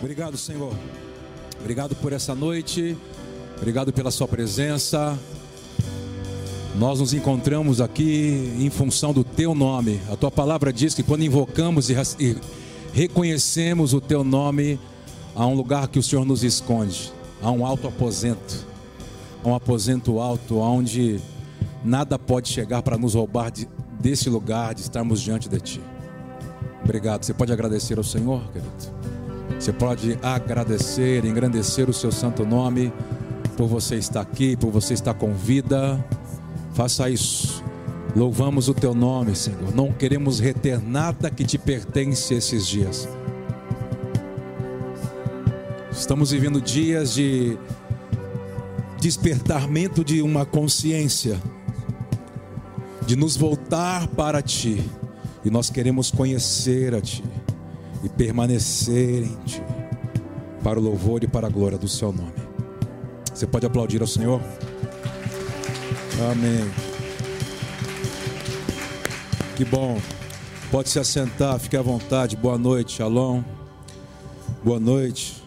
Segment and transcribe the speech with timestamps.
[0.00, 0.72] Obrigado, Senhor.
[1.60, 2.96] Obrigado por essa noite.
[3.56, 5.18] Obrigado pela Sua presença.
[6.76, 10.00] Nós nos encontramos aqui em função do Teu nome.
[10.08, 12.36] A Tua palavra diz que quando invocamos e
[12.92, 14.78] reconhecemos o Teu nome,
[15.34, 17.12] há um lugar que o Senhor nos esconde.
[17.42, 18.64] Há um alto aposento.
[19.44, 21.20] Há um aposento alto onde
[21.84, 23.68] nada pode chegar para nos roubar de,
[23.98, 25.80] desse lugar, de estarmos diante de Ti.
[26.84, 27.24] Obrigado.
[27.24, 29.17] Você pode agradecer ao Senhor, querido?
[29.58, 32.92] Você pode agradecer, engrandecer o seu santo nome
[33.56, 36.02] por você estar aqui, por você estar com vida.
[36.74, 37.64] Faça isso.
[38.14, 39.74] Louvamos o teu nome, Senhor.
[39.74, 43.08] Não queremos reter nada que te pertence esses dias.
[45.90, 47.58] Estamos vivendo dias de
[49.00, 51.36] despertamento de uma consciência,
[53.04, 54.88] de nos voltar para ti.
[55.44, 57.24] E nós queremos conhecer a ti
[58.02, 59.62] e permanecer em Ti,
[60.62, 62.32] para o louvor e para a glória do Seu nome.
[63.32, 64.40] Você pode aplaudir ao Senhor?
[66.30, 66.68] Amém.
[69.56, 70.00] Que bom.
[70.70, 72.36] Pode se assentar, fique à vontade.
[72.36, 73.42] Boa noite, Shalom.
[74.62, 75.42] Boa noite.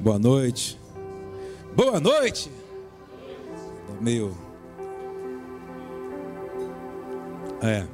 [0.00, 0.78] Boa noite.
[1.76, 2.50] Boa noite.
[4.00, 4.36] Meio.
[7.60, 7.93] É.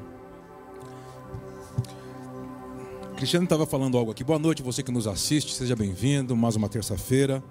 [3.20, 4.24] Cristiano estava falando algo aqui.
[4.24, 6.34] Boa noite, você que nos assiste, seja bem-vindo.
[6.34, 7.44] Mais uma terça-feira.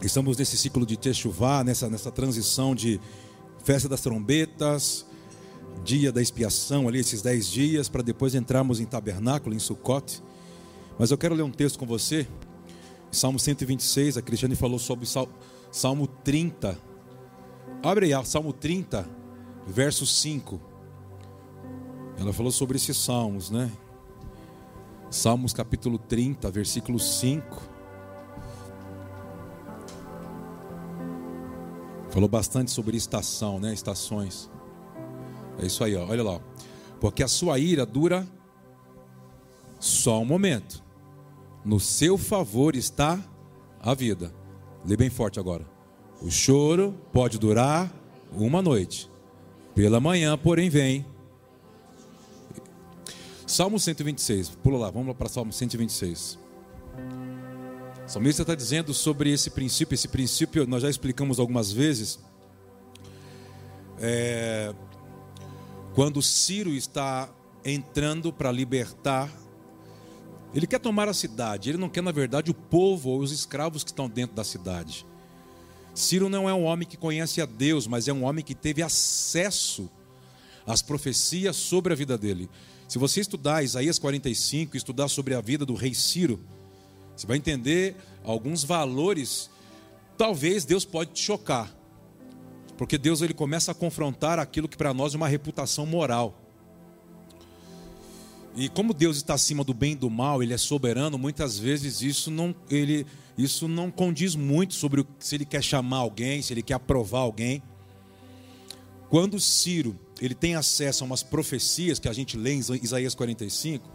[0.00, 3.00] Estamos nesse ciclo de Techuvá, nessa, nessa transição de
[3.64, 5.04] festa das trombetas,
[5.82, 10.22] dia da expiação, ali, esses dez dias, para depois entrarmos em tabernáculo, em Sukkot.
[10.96, 12.24] Mas eu quero ler um texto com você,
[13.10, 14.16] Salmo 126.
[14.16, 15.08] A Cristiane falou sobre
[15.72, 16.78] Salmo 30.
[17.82, 19.10] Abre aí, Salmo 30,
[19.66, 20.60] verso 5.
[22.16, 23.68] Ela falou sobre esses salmos, né?
[25.12, 27.62] Salmos capítulo 30, versículo 5.
[32.08, 33.74] Falou bastante sobre estação, né?
[33.74, 34.50] Estações.
[35.58, 36.08] É isso aí, ó.
[36.08, 36.40] olha lá.
[36.98, 38.26] Porque a sua ira dura
[39.78, 40.82] só um momento.
[41.62, 43.22] No seu favor está
[43.80, 44.34] a vida.
[44.82, 45.66] Lê bem forte agora.
[46.22, 47.92] O choro pode durar
[48.34, 49.10] uma noite.
[49.74, 51.04] Pela manhã, porém, vem
[53.52, 56.38] Salmo 126, pula lá, vamos lá para Salmo 126.
[58.06, 62.18] O salmista está dizendo sobre esse princípio, esse princípio nós já explicamos algumas vezes.
[64.00, 64.74] É,
[65.94, 67.28] quando Ciro está
[67.62, 69.30] entrando para libertar,
[70.54, 73.84] ele quer tomar a cidade, ele não quer, na verdade, o povo ou os escravos
[73.84, 75.04] que estão dentro da cidade.
[75.94, 78.82] Ciro não é um homem que conhece a Deus, mas é um homem que teve
[78.82, 79.90] acesso
[80.66, 82.48] às profecias sobre a vida dele.
[82.92, 86.38] Se você estudar Isaías 45, estudar sobre a vida do rei Ciro,
[87.16, 89.48] você vai entender alguns valores.
[90.18, 91.74] Talvez Deus pode te chocar.
[92.76, 96.38] Porque Deus ele começa a confrontar aquilo que para nós é uma reputação moral.
[98.54, 102.02] E como Deus está acima do bem e do mal, ele é soberano, muitas vezes
[102.02, 103.06] isso não ele
[103.38, 107.62] isso não condiz muito sobre se ele quer chamar alguém, se ele quer aprovar alguém.
[109.08, 113.90] Quando Ciro ele tem acesso a umas profecias que a gente lê em Isaías 45.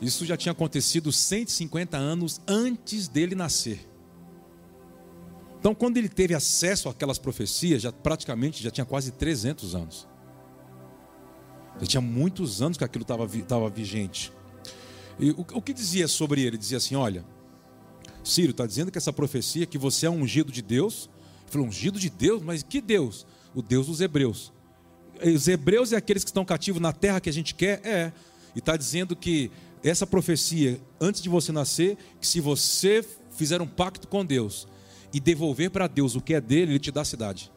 [0.00, 3.86] Isso já tinha acontecido 150 anos antes dele nascer.
[5.60, 10.08] Então, quando ele teve acesso àquelas profecias, já praticamente já tinha quase 300 anos.
[11.78, 14.32] Já tinha muitos anos que aquilo estava vigente.
[15.20, 16.56] E o, o, que dizia sobre ele?
[16.56, 17.22] Dizia assim: Olha,
[18.22, 21.10] Ciro está dizendo que essa profecia, que você é ungido de Deus.
[21.42, 22.42] Ele falou: Ungido de Deus?
[22.42, 23.26] Mas que Deus?
[23.54, 24.53] O Deus dos Hebreus
[25.32, 27.80] os hebreus e aqueles que estão cativos na terra que a gente quer?
[27.84, 28.12] É.
[28.54, 29.50] E está dizendo que
[29.82, 34.66] essa profecia, antes de você nascer, que se você fizer um pacto com Deus
[35.12, 37.52] e devolver para Deus o que é dele, ele te dá a cidade.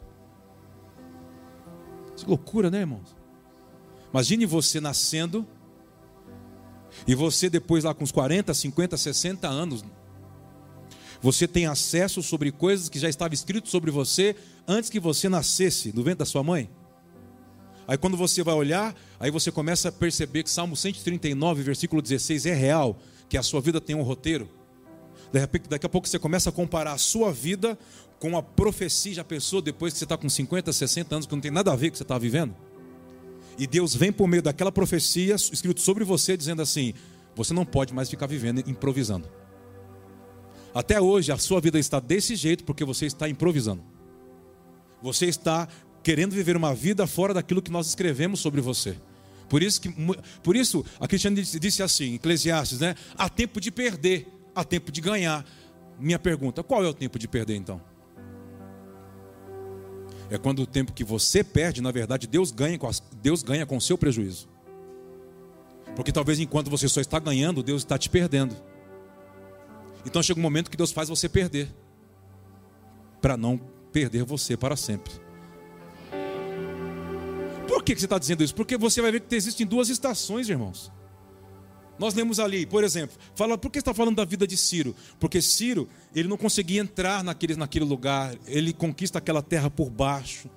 [2.16, 3.16] Que loucura, né, irmãos?
[4.12, 5.46] Imagine você nascendo
[7.06, 9.84] e você depois lá com uns 40, 50, 60 anos,
[11.20, 14.36] você tem acesso sobre coisas que já estava escrito sobre você
[14.66, 16.70] antes que você nascesse no ventre da sua mãe.
[17.88, 22.44] Aí quando você vai olhar, aí você começa a perceber que Salmo 139, versículo 16
[22.44, 22.98] é real,
[23.30, 24.46] que a sua vida tem um roteiro.
[25.70, 27.78] Daqui a pouco você começa a comparar a sua vida
[28.20, 31.40] com a profecia, já pensou depois que você está com 50, 60 anos, que não
[31.40, 32.54] tem nada a ver com o que você está vivendo?
[33.58, 36.92] E Deus vem por meio daquela profecia escrito sobre você, dizendo assim:
[37.34, 39.28] você não pode mais ficar vivendo improvisando.
[40.74, 43.82] Até hoje a sua vida está desse jeito porque você está improvisando.
[45.02, 45.68] Você está
[46.08, 48.96] querendo viver uma vida fora daquilo que nós escrevemos sobre você.
[49.46, 49.94] Por isso, que,
[50.42, 52.94] por isso a Cristiane disse assim, Eclesiastes, né?
[53.14, 55.44] Há tempo de perder, há tempo de ganhar.
[56.00, 57.78] Minha pergunta: qual é o tempo de perder então?
[60.30, 63.66] É quando o tempo que você perde, na verdade, Deus ganha com, a, Deus ganha
[63.66, 64.48] com o seu prejuízo.
[65.94, 68.56] Porque talvez enquanto você só está ganhando, Deus está te perdendo.
[70.06, 71.68] Então chega um momento que Deus faz você perder.
[73.20, 73.58] Para não
[73.92, 75.27] perder você para sempre.
[77.68, 78.54] Por que você está dizendo isso?
[78.54, 80.90] Porque você vai ver que existem duas estações, irmãos.
[81.98, 84.94] Nós lemos ali, por exemplo, fala, por que está falando da vida de Ciro?
[85.20, 90.48] Porque Ciro, ele não conseguia entrar naquele, naquele lugar, ele conquista aquela terra por baixo.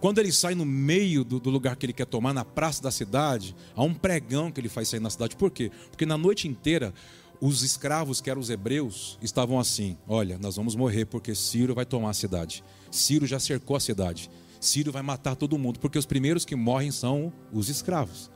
[0.00, 2.90] Quando ele sai no meio do, do, lugar que ele quer tomar, na praça da
[2.90, 5.36] cidade, há um pregão que ele faz sair na cidade.
[5.36, 5.70] Por quê?
[5.90, 6.92] Porque na noite inteira,
[7.40, 11.84] os escravos, que eram os hebreus, estavam assim: olha, nós vamos morrer porque Ciro vai
[11.84, 12.64] tomar a cidade.
[12.90, 14.28] Ciro já cercou a cidade.
[14.64, 18.30] Ciro vai matar todo mundo, porque os primeiros que morrem são os escravos.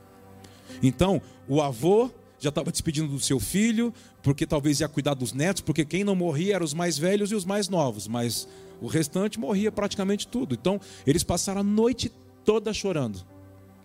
[0.83, 5.61] Então, o avô já estava despedindo do seu filho, porque talvez ia cuidar dos netos,
[5.61, 8.47] porque quem não morria eram os mais velhos e os mais novos, mas
[8.81, 10.53] o restante morria praticamente tudo.
[10.53, 12.11] Então, eles passaram a noite
[12.43, 13.25] toda chorando,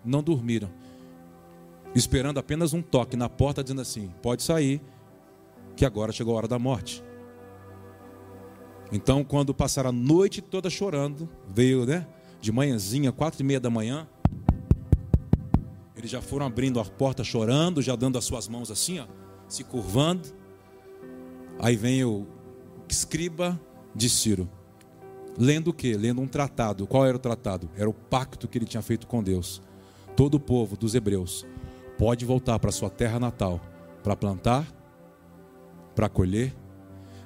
[0.03, 0.69] não dormiram,
[1.95, 4.81] esperando apenas um toque na porta, dizendo assim: pode sair,
[5.75, 7.01] que agora chegou a hora da morte.
[8.91, 12.05] Então, quando passaram a noite toda chorando, veio, né,
[12.43, 14.05] de manhãzinha, quatro e meia da manhã,
[15.95, 19.07] eles já foram abrindo a porta chorando, já dando as suas mãos assim, ó,
[19.47, 20.27] se curvando.
[21.57, 22.27] Aí vem o
[22.89, 23.57] escriba
[23.95, 24.49] de Ciro.
[25.37, 25.95] Lendo o quê?
[25.95, 26.85] Lendo um tratado.
[26.85, 27.69] Qual era o tratado?
[27.77, 29.61] Era o pacto que ele tinha feito com Deus.
[30.13, 31.45] Todo o povo dos hebreus
[31.97, 33.61] pode voltar para sua terra natal
[34.03, 34.67] para plantar,
[35.95, 36.53] para colher,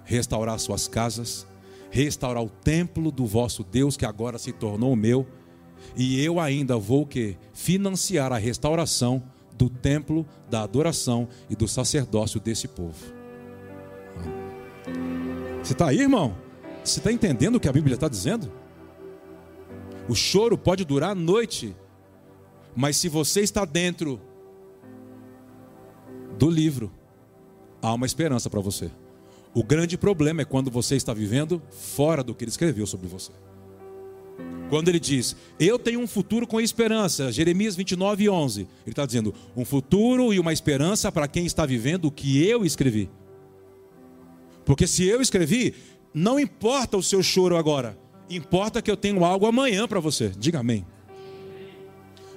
[0.04, 1.48] restaurar suas casas,
[1.89, 5.28] restaurar o templo do vosso Deus que agora se tornou meu
[5.95, 9.24] e eu ainda vou que financiar a restauração
[9.57, 12.98] do templo, da adoração e do sacerdócio desse povo.
[15.63, 16.38] Você está aí, irmão?
[16.84, 18.51] Você está entendendo o que a Bíblia está dizendo?
[20.07, 21.75] O choro pode durar a noite,
[22.75, 24.22] mas se você está dentro
[26.38, 26.92] do livro,
[27.81, 28.90] há uma esperança para você.
[29.53, 33.31] O grande problema é quando você está vivendo fora do que ele escreveu sobre você.
[34.69, 38.61] Quando ele diz, eu tenho um futuro com esperança, Jeremias 29, 11.
[38.61, 42.65] Ele está dizendo, um futuro e uma esperança para quem está vivendo o que eu
[42.65, 43.09] escrevi.
[44.65, 45.73] Porque se eu escrevi,
[46.13, 47.97] não importa o seu choro agora,
[48.29, 50.33] importa que eu tenho algo amanhã para você.
[50.38, 50.85] Diga amém.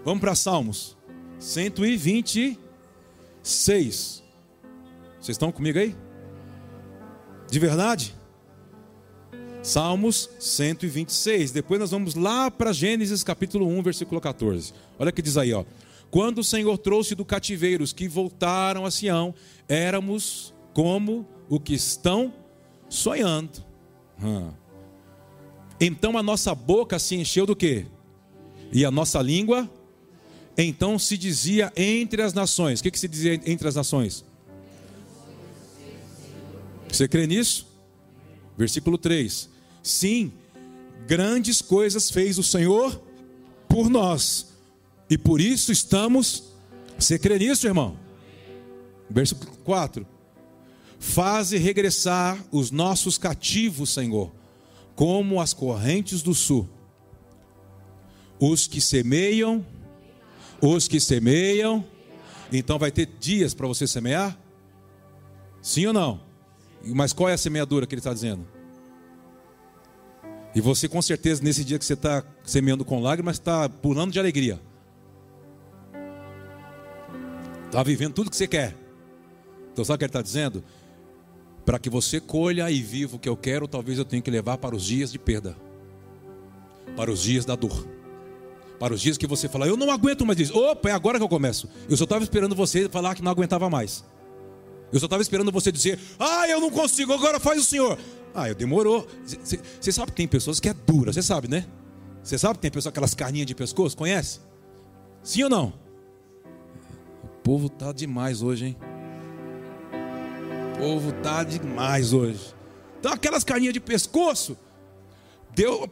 [0.05, 0.97] Vamos para Salmos
[1.41, 4.23] 126.
[5.19, 5.97] Vocês estão comigo aí?
[7.51, 8.15] De verdade?
[9.63, 11.51] Salmos 126.
[11.51, 14.73] Depois nós vamos lá para Gênesis capítulo 1, versículo 14.
[14.99, 15.65] Olha que diz aí, ó.
[16.11, 19.35] Quando o Senhor trouxe do cativeiro os que voltaram a Sião,
[19.69, 22.33] éramos como o que estão
[22.89, 23.65] sonhando.
[24.23, 24.51] Hum.
[25.81, 27.87] Então a nossa boca se encheu do quê?
[28.73, 29.71] E a nossa língua?
[30.57, 32.81] Então se dizia entre as nações.
[32.81, 34.25] O que, que se dizia entre as nações?
[36.91, 37.67] Você crê nisso?
[38.57, 39.49] Versículo 3:
[39.83, 40.33] Sim,
[41.07, 43.01] grandes coisas fez o Senhor
[43.69, 44.53] por nós,
[45.09, 46.45] e por isso estamos.
[46.99, 47.97] Você crê nisso, irmão?
[49.09, 50.07] Versículo 4:
[50.99, 54.31] Faze regressar os nossos cativos, Senhor,
[54.95, 56.69] como as correntes do sul.
[58.39, 59.65] Os que semeiam,
[60.61, 61.85] os que semeiam,
[62.53, 64.39] então vai ter dias para você semear?
[65.63, 66.30] Sim ou não?
[66.85, 68.47] Mas qual é a semeadura que ele está dizendo?
[70.55, 74.19] E você, com certeza, nesse dia que você está semeando com lágrimas, está pulando de
[74.19, 74.61] alegria.
[77.67, 78.75] Está vivendo tudo que você quer.
[79.73, 80.65] Então, sabe o que ele está dizendo?
[81.65, 84.59] Para que você colha e viva o que eu quero, talvez eu tenha que levar
[84.59, 85.57] para os dias de perda,
[86.97, 87.87] para os dias da dor,
[88.81, 90.59] para os dias que você fala, eu não aguento mais isso.
[90.59, 91.69] Opa, é agora que eu começo.
[91.89, 94.05] Eu só estava esperando você falar que não aguentava mais.
[94.93, 97.99] Eu só estava esperando você dizer: Ah, eu não consigo, agora faz o senhor.
[98.35, 99.07] Ah, eu demorou.
[99.81, 101.67] Você sabe que tem pessoas que é dura, você sabe, né?
[102.23, 104.41] Você sabe que tem pessoas aquelas carninhas de pescoço, conhece?
[105.23, 105.73] Sim ou não?
[107.25, 108.77] O povo tá demais hoje, hein?
[110.75, 112.55] O povo tá demais hoje.
[112.99, 114.57] Então aquelas carninhas de pescoço,
[115.55, 115.89] deu,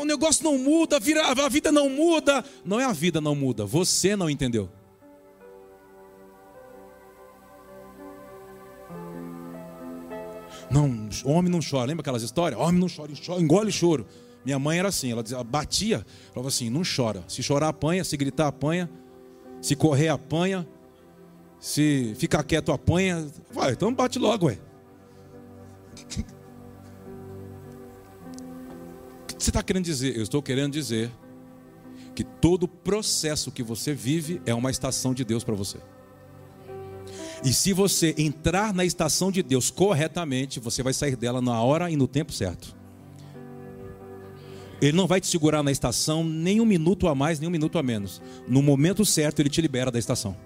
[0.00, 2.44] o negócio não muda, a vida não muda.
[2.64, 4.70] Não é a vida não muda, você não entendeu.
[10.74, 11.86] Não, homem não chora.
[11.86, 12.60] Lembra aquelas histórias?
[12.60, 14.04] Homem não chora, engole choro.
[14.44, 17.22] Minha mãe era assim, ela, dizia, batia, falava assim: não chora.
[17.28, 18.02] Se chorar, apanha.
[18.02, 18.90] Se gritar, apanha.
[19.62, 20.66] Se correr, apanha.
[21.60, 24.58] Se ficar quieto apanha, vai, então bate logo, ué.
[29.22, 30.16] O que você está querendo dizer?
[30.16, 31.08] Eu estou querendo dizer
[32.16, 35.78] que todo processo que você vive é uma estação de Deus para você.
[37.42, 41.90] E se você entrar na estação de Deus corretamente, você vai sair dela na hora
[41.90, 42.76] e no tempo certo.
[44.80, 47.78] Ele não vai te segurar na estação nem um minuto a mais, nem um minuto
[47.78, 48.20] a menos.
[48.46, 50.36] No momento certo, ele te libera da estação.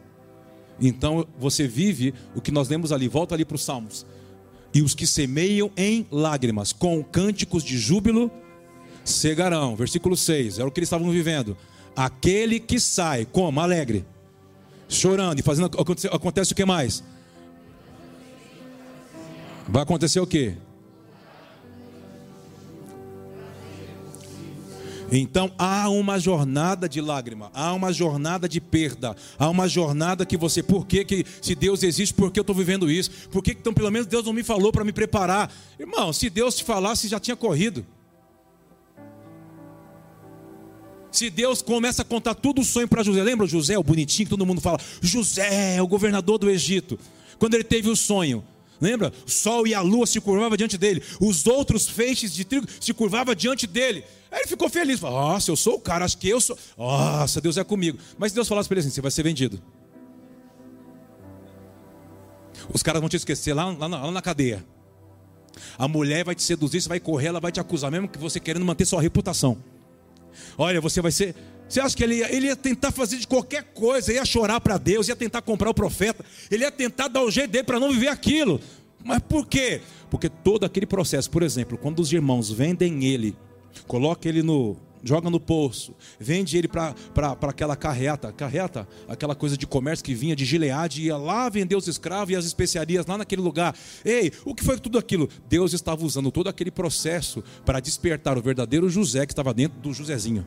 [0.81, 4.07] Então você vive o que nós lemos ali, volta ali para os Salmos.
[4.73, 8.31] E os que semeiam em lágrimas, com cânticos de júbilo,
[9.05, 9.75] cegarão.
[9.75, 11.57] Versículo 6, era o que eles estavam vivendo.
[11.97, 13.61] Aquele que sai, como?
[13.61, 14.05] Alegre,
[14.89, 15.67] chorando e fazendo.
[15.79, 17.03] Acontece, acontece o que mais?
[19.69, 20.57] Vai acontecer o que?
[25.11, 30.37] Então há uma jornada de lágrima, há uma jornada de perda, há uma jornada que
[30.37, 33.11] você, por que, que se Deus existe, por que eu estou vivendo isso?
[33.31, 35.51] Por que então pelo menos Deus não me falou para me preparar?
[35.79, 37.87] Irmão, se Deus te falasse, já tinha corrido.
[41.19, 44.31] Se Deus começa a contar tudo o sonho para José, lembra José, o bonitinho que
[44.31, 44.79] todo mundo fala?
[45.03, 46.97] José, o governador do Egito,
[47.41, 48.45] quando ele teve o sonho,
[48.81, 49.13] lembra?
[49.27, 52.95] O sol e a lua se curvavam diante dele, os outros feixes de trigo se
[52.95, 54.05] curvavam diante dele.
[54.31, 56.57] Aí ele ficou feliz, falou: Nossa, eu sou o cara, acho que eu sou.
[56.77, 57.99] Nossa, Deus é comigo.
[58.17, 59.61] Mas se Deus falasse para ele assim: Você vai ser vendido.
[62.73, 64.65] Os caras vão te esquecer lá, lá, lá na cadeia.
[65.77, 68.39] A mulher vai te seduzir, você vai correr, ela vai te acusar, mesmo que você
[68.39, 69.59] querendo manter sua reputação.
[70.57, 71.35] Olha, você vai ser.
[71.69, 74.79] Você acha que ele ia, ele ia tentar fazer de qualquer coisa, ia chorar para
[74.79, 77.93] Deus, ia tentar comprar o profeta, ele ia tentar dar o jeito dele para não
[77.93, 78.59] viver aquilo.
[79.05, 79.83] Mas por quê?
[80.11, 83.37] Porque todo aquele processo, por exemplo, quando os irmãos vendem ele
[83.87, 84.77] coloca ele no.
[85.03, 86.95] Joga no poço, vende ele para
[87.43, 91.89] aquela carreta, carreta, aquela coisa de comércio que vinha de Gileade, ia lá vender os
[91.89, 93.77] escravos e as especiarias lá naquele lugar.
[94.05, 95.29] Ei, o que foi tudo aquilo?
[95.49, 99.93] Deus estava usando todo aquele processo para despertar o verdadeiro José que estava dentro do
[99.93, 100.47] Josézinho.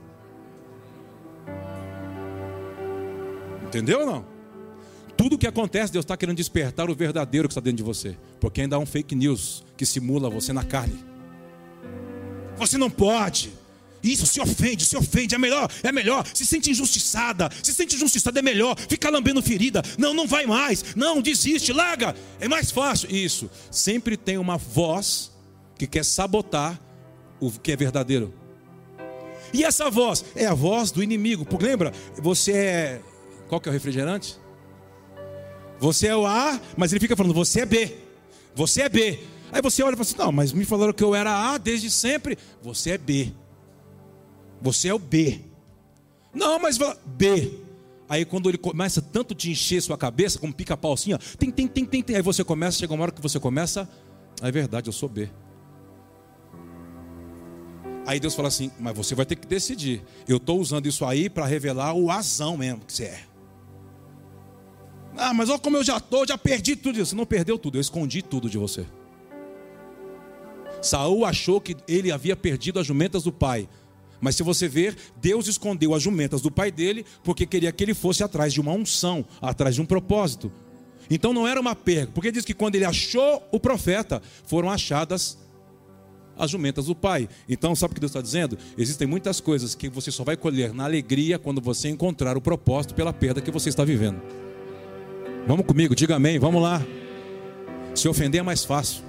[3.68, 4.26] Entendeu ou não?
[5.16, 8.18] Tudo que acontece, Deus está querendo despertar o verdadeiro que está dentro de você.
[8.40, 10.98] Porque ainda há um fake news que simula você na carne.
[12.58, 13.52] Você não pode.
[14.04, 16.26] Isso se ofende, se ofende, é melhor, é melhor.
[16.34, 18.76] Se sente injustiçada, se sente injustiçada é melhor.
[18.90, 19.82] Fica lambendo ferida.
[19.98, 20.96] Não, não vai mais.
[20.96, 22.16] Não, desiste, larga.
[22.40, 23.14] É mais fácil.
[23.14, 23.50] Isso.
[23.70, 25.32] Sempre tem uma voz
[25.78, 26.80] que quer sabotar
[27.40, 28.34] o que é verdadeiro.
[29.54, 31.46] E essa voz é a voz do inimigo.
[31.46, 33.02] Porque lembra, você é.
[33.48, 34.40] Qual que é o refrigerante?
[35.80, 37.98] Você é o A, mas ele fica falando, você é B.
[38.56, 39.20] Você é B.
[39.52, 41.90] Aí você olha e fala assim: não, mas me falaram que eu era A desde
[41.90, 42.38] sempre.
[42.62, 43.34] Você é B.
[44.62, 45.42] Você é o B.
[46.34, 47.60] Não, mas B.
[48.08, 51.68] Aí quando ele começa tanto te encher sua cabeça, como pica-pau assim, ó, tem, tem,
[51.68, 52.16] tem, tem, tem.
[52.16, 53.90] Aí você começa, chega uma hora que você começa,
[54.42, 55.30] é verdade, eu sou B.
[58.06, 60.04] Aí Deus fala assim, mas você vai ter que decidir.
[60.28, 63.24] Eu estou usando isso aí para revelar o azão mesmo que você é.
[65.16, 67.04] Ah, mas olha como eu já estou, já perdi tudo.
[67.06, 68.86] Você não perdeu tudo, eu escondi tudo de você.
[70.82, 73.70] Saul achou que ele havia perdido as jumentas do pai.
[74.22, 77.96] Mas se você ver, Deus escondeu as jumentas do pai dele porque queria que ele
[77.96, 80.52] fosse atrás de uma unção, atrás de um propósito.
[81.10, 85.38] Então não era uma perda, porque diz que quando ele achou o profeta, foram achadas
[86.38, 87.28] as jumentas do pai.
[87.48, 88.58] Então, sabe o que Deus está dizendo?
[88.78, 92.96] Existem muitas coisas que você só vai colher na alegria quando você encontrar o propósito
[92.96, 94.22] pela perda que você está vivendo.
[95.46, 96.82] Vamos comigo, diga amém, vamos lá.
[97.94, 99.04] Se ofender é mais fácil.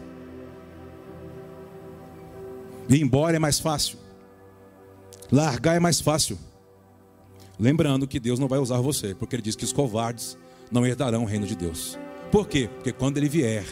[2.88, 4.01] Ir embora é mais fácil.
[5.32, 6.38] Largar é mais fácil.
[7.58, 10.36] Lembrando que Deus não vai usar você, porque Ele diz que os covardes
[10.70, 11.98] não herdarão o reino de Deus.
[12.30, 12.68] Por quê?
[12.74, 13.64] Porque quando Ele vier,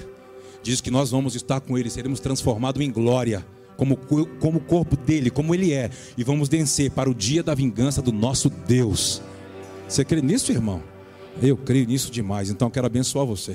[0.63, 3.99] diz que nós vamos estar com Ele, seremos transformados em glória, como,
[4.39, 8.01] como o corpo dele, como Ele é, e vamos vencer para o dia da vingança
[8.01, 9.21] do nosso Deus.
[9.87, 10.83] Você crê nisso, irmão?
[11.43, 13.55] Eu creio nisso demais, então quero abençoar você.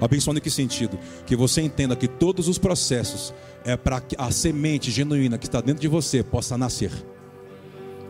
[0.00, 0.96] Abençoando em que sentido?
[1.26, 5.60] Que você entenda que todos os processos é para que a semente genuína que está
[5.60, 6.92] dentro de você possa nascer.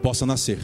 [0.02, 0.58] Possa nascer.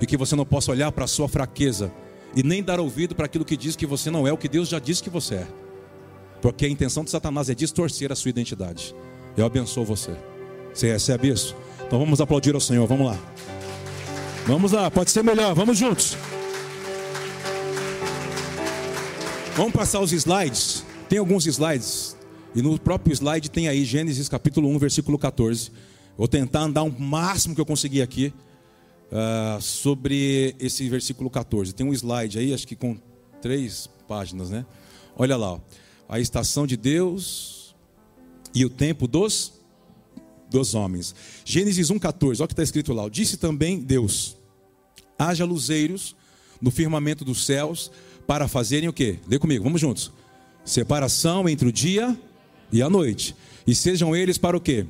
[0.00, 1.92] E que você não possa olhar para a sua fraqueza
[2.34, 4.68] e nem dar ouvido para aquilo que diz que você não é o que Deus
[4.68, 5.46] já disse que você é.
[6.40, 8.94] Porque a intenção de Satanás é distorcer a sua identidade.
[9.36, 10.16] Eu abençoo você.
[10.72, 11.56] Você recebe isso?
[11.86, 13.18] Então vamos aplaudir ao Senhor, vamos lá.
[14.46, 16.16] Vamos lá, pode ser melhor, vamos juntos.
[19.56, 20.84] Vamos passar os slides.
[21.08, 22.16] Tem alguns slides
[22.54, 25.70] e no próprio slide tem aí Gênesis capítulo 1, versículo 14.
[26.18, 28.34] Vou tentar andar o máximo que eu conseguir aqui
[29.12, 31.72] uh, sobre esse versículo 14.
[31.72, 32.98] Tem um slide aí, acho que com
[33.40, 34.66] três páginas, né?
[35.16, 35.60] Olha lá, ó.
[36.08, 37.72] a estação de Deus
[38.52, 39.52] e o tempo dos
[40.50, 41.14] dos homens.
[41.44, 43.08] Gênesis 1:14, olha o que está escrito lá.
[43.08, 44.36] Disse também Deus:
[45.16, 46.16] haja luzeiros
[46.60, 47.92] no firmamento dos céus
[48.26, 49.20] para fazerem o quê?
[49.28, 50.10] Lê comigo, vamos juntos.
[50.64, 52.18] Separação entre o dia
[52.72, 53.36] e a noite.
[53.64, 54.84] E sejam eles para o quê?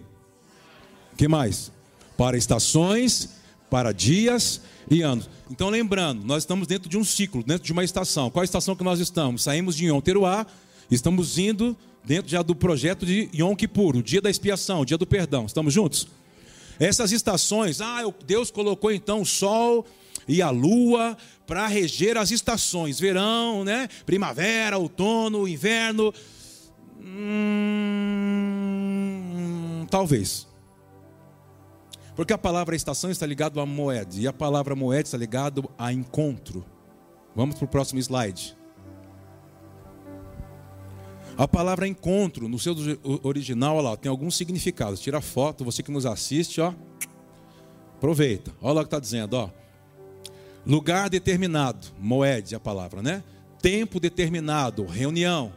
[1.18, 1.70] Que mais?
[2.16, 3.30] Para estações,
[3.68, 5.28] para dias e anos.
[5.50, 8.30] Então, lembrando, nós estamos dentro de um ciclo, dentro de uma estação.
[8.30, 9.42] Qual estação que nós estamos?
[9.42, 10.46] Saímos de Yom Teruá,
[10.90, 14.96] estamos indo dentro já do projeto de Yom Kippur, o dia da expiação, o dia
[14.96, 15.44] do perdão.
[15.44, 16.06] Estamos juntos?
[16.78, 19.84] Essas estações, ah, Deus colocou então o sol
[20.28, 23.88] e a lua para reger as estações, verão, né?
[24.06, 26.14] Primavera, outono, inverno.
[27.00, 27.44] Hum,
[29.90, 30.47] talvez.
[32.18, 35.92] Porque a palavra estação está ligada a moed, e a palavra moed está ligada a
[35.92, 36.64] encontro.
[37.32, 38.56] Vamos para o próximo slide.
[41.36, 42.74] A palavra encontro, no seu
[43.22, 44.98] original, olha lá, tem alguns significados.
[44.98, 46.74] Tira foto, você que nos assiste, ó.
[47.94, 48.52] Aproveita.
[48.60, 49.50] Olha lá o que está dizendo, ó.
[50.66, 53.22] Lugar determinado, moed a palavra, né?
[53.62, 55.52] Tempo determinado, reunião.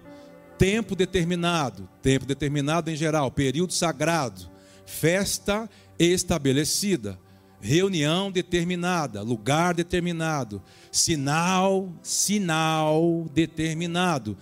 [0.59, 4.50] Tempo determinado, tempo determinado em geral, período sagrado,
[4.91, 7.17] festa estabelecida,
[7.61, 14.37] reunião determinada, lugar determinado, sinal, sinal determinado,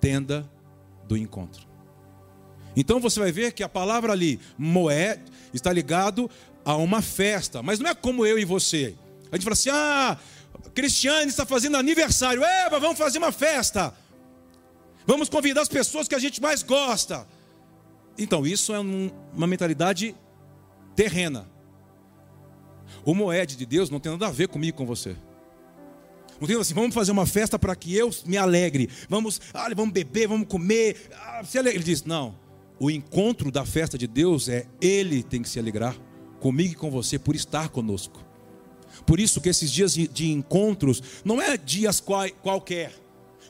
[0.00, 0.48] tenda
[1.06, 1.66] do encontro.
[2.76, 5.20] Então você vai ver que a palavra ali, moed,
[5.52, 6.30] está ligado
[6.64, 8.94] a uma festa, mas não é como eu e você.
[9.32, 10.18] A gente fala assim: ah,
[10.74, 13.92] Cristiane está fazendo aniversário, Eva, vamos fazer uma festa.
[15.06, 17.26] Vamos convidar as pessoas que a gente mais gosta.
[18.18, 20.14] Então, isso é um, uma mentalidade
[20.96, 21.48] terrena.
[23.04, 25.16] O moed de Deus não tem nada a ver comigo com você.
[26.40, 28.88] Não tem assim, vamos fazer uma festa para que eu me alegre.
[29.08, 31.08] Vamos, ah, vamos beber, vamos comer.
[31.12, 32.34] Ah, se Ele diz: não.
[32.80, 35.96] O encontro da festa de Deus é Ele tem que se alegrar
[36.38, 38.24] comigo e com você por estar conosco.
[39.04, 42.92] Por isso que esses dias de encontros não é dias qual, qualquer.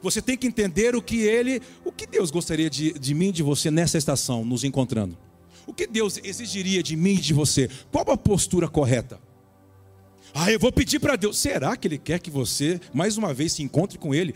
[0.03, 3.43] Você tem que entender o que Ele, o que Deus gostaria de, de mim, de
[3.43, 5.17] você nessa estação, nos encontrando.
[5.67, 7.69] O que Deus exigiria de mim e de você?
[7.93, 9.21] Qual a postura correta?
[10.35, 11.39] Ah, eu vou pedir para Deus.
[11.39, 14.35] Será que Ele quer que você, mais uma vez, se encontre com Ele?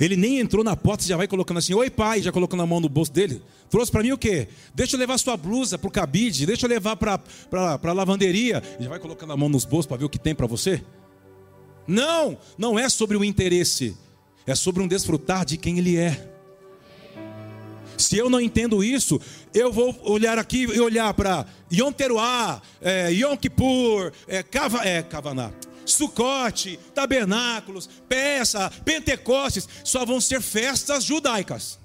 [0.00, 2.66] Ele nem entrou na porta e já vai colocando assim: Oi, pai, já colocando a
[2.66, 3.42] mão no bolso dele.
[3.68, 4.48] Trouxe para mim o quê?
[4.74, 7.20] Deixa eu levar sua blusa para o cabide, deixa eu levar para
[7.82, 8.62] a lavanderia.
[8.78, 10.82] Já vai colocando a mão nos bolsos para ver o que tem para você?
[11.86, 13.96] Não, não é sobre o interesse,
[14.46, 16.28] é sobre um desfrutar de quem Ele é.
[17.96, 19.20] Se eu não entendo isso,
[19.54, 24.44] eu vou olhar aqui e olhar para Yom Teruah, é, Yom Kippur, é,
[24.84, 25.52] é, Kavaná,
[25.84, 31.78] Sucote, Tabernáculos, Peça, Pentecostes, só vão ser festas judaicas.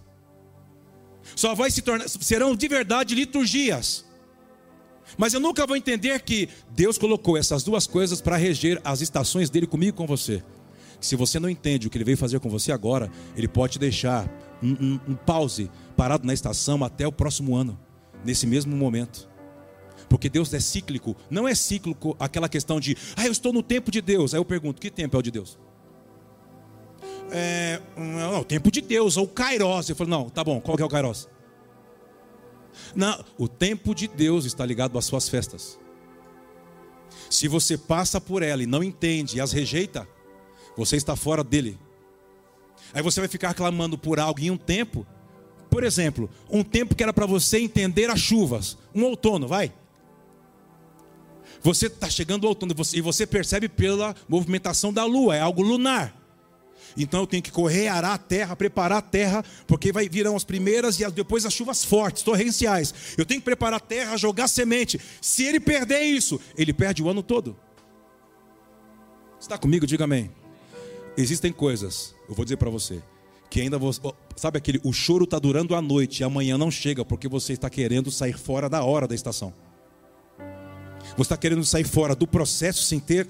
[1.36, 4.07] Só vai se tornar, serão de verdade liturgias.
[5.16, 9.50] Mas eu nunca vou entender que Deus colocou essas duas coisas para reger as estações
[9.50, 10.44] dele comigo e com você.
[11.00, 13.80] Se você não entende o que ele veio fazer com você agora, ele pode te
[13.80, 14.28] deixar
[14.62, 17.80] um, um, um pause parado na estação até o próximo ano,
[18.26, 19.30] nesse mesmo momento.
[20.10, 23.92] Porque Deus é cíclico, não é cíclico aquela questão de, ah, eu estou no tempo
[23.92, 24.34] de Deus.
[24.34, 25.60] Aí eu pergunto, que tempo é o de Deus?
[27.30, 29.90] É, não, o tempo de Deus, ou o Kairos.
[29.90, 31.28] Eu falo, não, tá bom, qual que é o Kairos?
[32.96, 35.80] Não, o tempo de Deus está ligado às suas festas.
[37.30, 40.08] Se você passa por ela e não entende e as rejeita,
[40.76, 41.78] você está fora dele.
[42.94, 45.06] Aí você vai ficar clamando por algo em um tempo.
[45.70, 49.74] Por exemplo, um tempo que era para você entender as chuvas, um outono, vai.
[51.62, 56.16] Você está chegando ao outono e você percebe pela movimentação da lua, é algo lunar.
[56.98, 60.44] Então eu tenho que correr, arar a terra, preparar a terra, porque vai virão as
[60.44, 62.94] primeiras e depois as chuvas fortes, torrenciais.
[63.18, 65.00] Eu tenho que preparar a terra, jogar semente.
[65.22, 67.56] Se ele perder isso, ele perde o ano todo.
[69.40, 69.86] Está comigo?
[69.86, 70.32] Diga amém.
[71.16, 73.02] Existem coisas, eu vou dizer para você,
[73.50, 74.02] que ainda você,
[74.36, 77.70] sabe aquele, o choro está durando a noite e amanhã não chega porque você está
[77.70, 79.54] querendo sair fora da hora da estação.
[81.12, 83.28] Você está querendo sair fora do processo sem ter,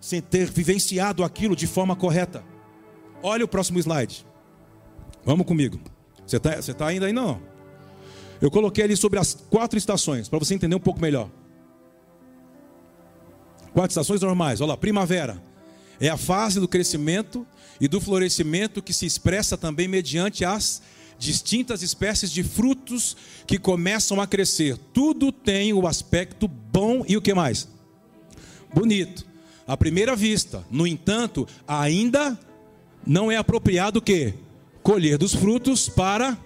[0.00, 2.44] sem ter vivenciado aquilo de forma correta.
[3.22, 4.26] Olha o próximo slide.
[5.24, 5.80] Vamos comigo.
[6.26, 7.12] Você está tá ainda aí?
[7.12, 7.40] Não.
[8.40, 11.28] Eu coloquei ali sobre as quatro estações, para você entender um pouco melhor.
[13.72, 14.60] Quatro estações normais.
[14.60, 15.42] Olha lá, primavera.
[16.00, 17.46] É a fase do crescimento
[17.80, 20.80] e do florescimento que se expressa também mediante as
[21.18, 23.14] distintas espécies de frutos
[23.46, 24.78] que começam a crescer.
[24.94, 27.68] Tudo tem o aspecto bom e o que mais?
[28.74, 29.26] Bonito.
[29.66, 32.38] À primeira vista, no entanto, ainda
[33.06, 34.34] não é apropriado o quê?
[34.82, 36.38] Colher dos frutos para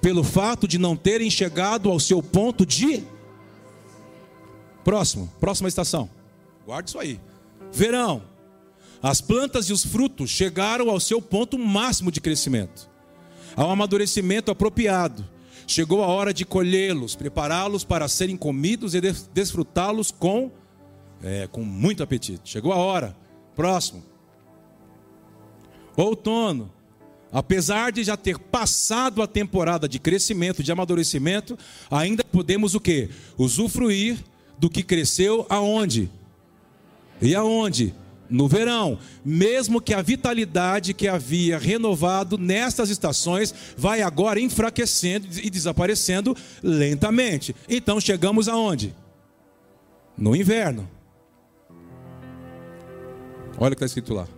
[0.00, 3.02] pelo fato de não terem chegado ao seu ponto de
[4.88, 6.08] Próximo, próxima estação.
[6.64, 7.20] Guarde isso aí.
[7.70, 8.22] Verão.
[9.02, 12.88] As plantas e os frutos chegaram ao seu ponto máximo de crescimento,
[13.54, 15.28] ao amadurecimento apropriado.
[15.66, 19.00] Chegou a hora de colhê-los, prepará-los para serem comidos e
[19.34, 20.50] desfrutá-los com,
[21.22, 22.50] é, com muito apetite.
[22.50, 23.14] Chegou a hora.
[23.54, 24.02] Próximo.
[25.98, 26.70] Outono.
[27.30, 31.58] Apesar de já ter passado a temporada de crescimento, de amadurecimento,
[31.90, 33.10] ainda podemos o que?
[33.36, 34.16] Usufruir
[34.58, 36.08] do que cresceu aonde?
[37.20, 37.94] E aonde?
[38.30, 38.98] No verão.
[39.24, 47.54] Mesmo que a vitalidade que havia renovado nestas estações vai agora enfraquecendo e desaparecendo lentamente.
[47.68, 48.94] Então chegamos aonde?
[50.16, 50.88] No inverno.
[53.58, 54.37] Olha o que está escrito lá.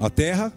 [0.00, 0.52] A terra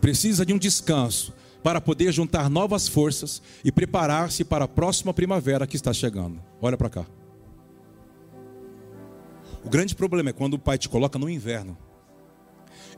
[0.00, 5.66] precisa de um descanso para poder juntar novas forças e preparar-se para a próxima primavera
[5.66, 6.42] que está chegando.
[6.60, 7.06] Olha para cá.
[9.64, 11.78] O grande problema é quando o pai te coloca no inverno.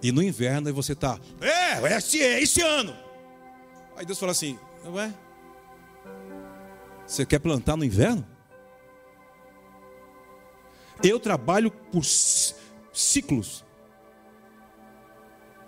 [0.03, 2.95] E no inverno você está, é, é esse, é esse ano.
[3.97, 5.13] Aí Deus fala assim: Ué,
[7.07, 8.27] você quer plantar no inverno?
[11.03, 13.64] Eu trabalho por ciclos.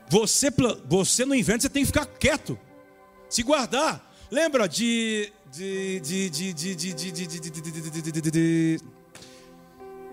[0.08, 0.48] Você,
[0.86, 2.58] você no inverno você tem que ficar quieto,
[3.28, 4.14] se guardar.
[4.30, 5.32] Lembra de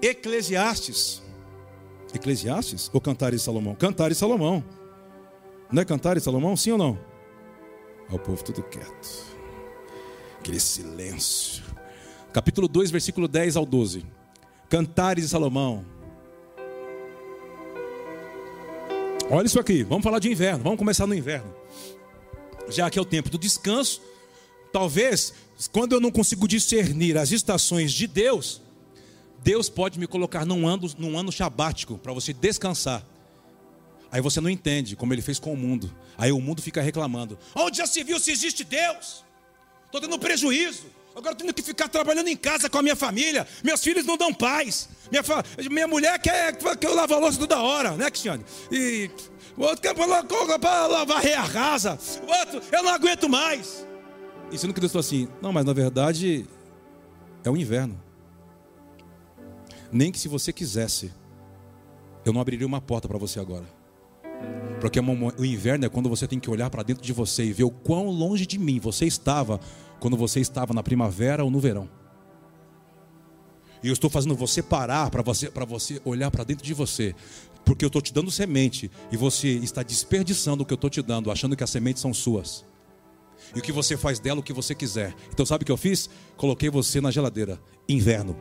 [0.02, 1.22] Eclesiastes.
[2.14, 3.76] Eclesiastes ou Cantares de Salomão?
[3.76, 4.64] Cantares de Salomão.
[5.72, 6.56] Não é Cantares de Salomão?
[6.56, 7.00] Sim ou não?
[8.12, 9.34] O povo tudo quieto.
[10.40, 11.64] Aquele silêncio.
[12.32, 14.06] Capítulo 2, versículo 10 ao 12.
[14.70, 15.86] Cantares de Salomão.
[19.30, 21.54] Olha isso aqui, vamos falar de inverno, vamos começar no inverno.
[22.70, 24.02] Já que é o tempo do descanso,
[24.72, 25.34] talvez,
[25.72, 28.62] quando eu não consigo discernir as estações de Deus,
[29.44, 33.06] Deus pode me colocar num ano, num ano sabático para você descansar.
[34.12, 35.94] Aí você não entende como ele fez com o mundo.
[36.18, 39.24] Aí o mundo fica reclamando: onde já se viu se existe Deus?
[39.86, 40.86] Estou tendo prejuízo.
[41.16, 43.48] Agora tenho que ficar trabalhando em casa com a minha família.
[43.64, 44.90] Meus filhos não dão paz.
[45.12, 45.44] Minha, fa...
[45.70, 48.44] minha mulher quer que eu lave a louça toda hora, né, Cristiane?
[48.72, 49.12] E
[49.56, 52.00] o outro quer para lavar a casa.
[52.28, 53.86] O outro, eu não aguento mais.
[54.52, 56.48] E sendo que Deus falou assim: não, mas na verdade
[57.44, 58.02] é o inverno.
[59.92, 61.14] Nem que se você quisesse,
[62.26, 63.66] eu não abriria uma porta para você agora.
[64.82, 67.64] Porque o inverno é quando você tem que olhar para dentro de você e ver
[67.64, 69.60] o quão longe de mim você estava
[70.04, 71.90] quando você estava na primavera ou no verão.
[73.82, 77.16] E eu estou fazendo você parar para você, você olhar para dentro de você,
[77.64, 81.02] porque eu estou te dando semente e você está desperdiçando o que eu estou te
[81.02, 82.66] dando, achando que as sementes são suas.
[83.56, 85.16] E o que você faz dela o que você quiser.
[85.32, 86.10] Então sabe o que eu fiz?
[86.36, 87.58] Coloquei você na geladeira.
[87.88, 88.36] Inverno.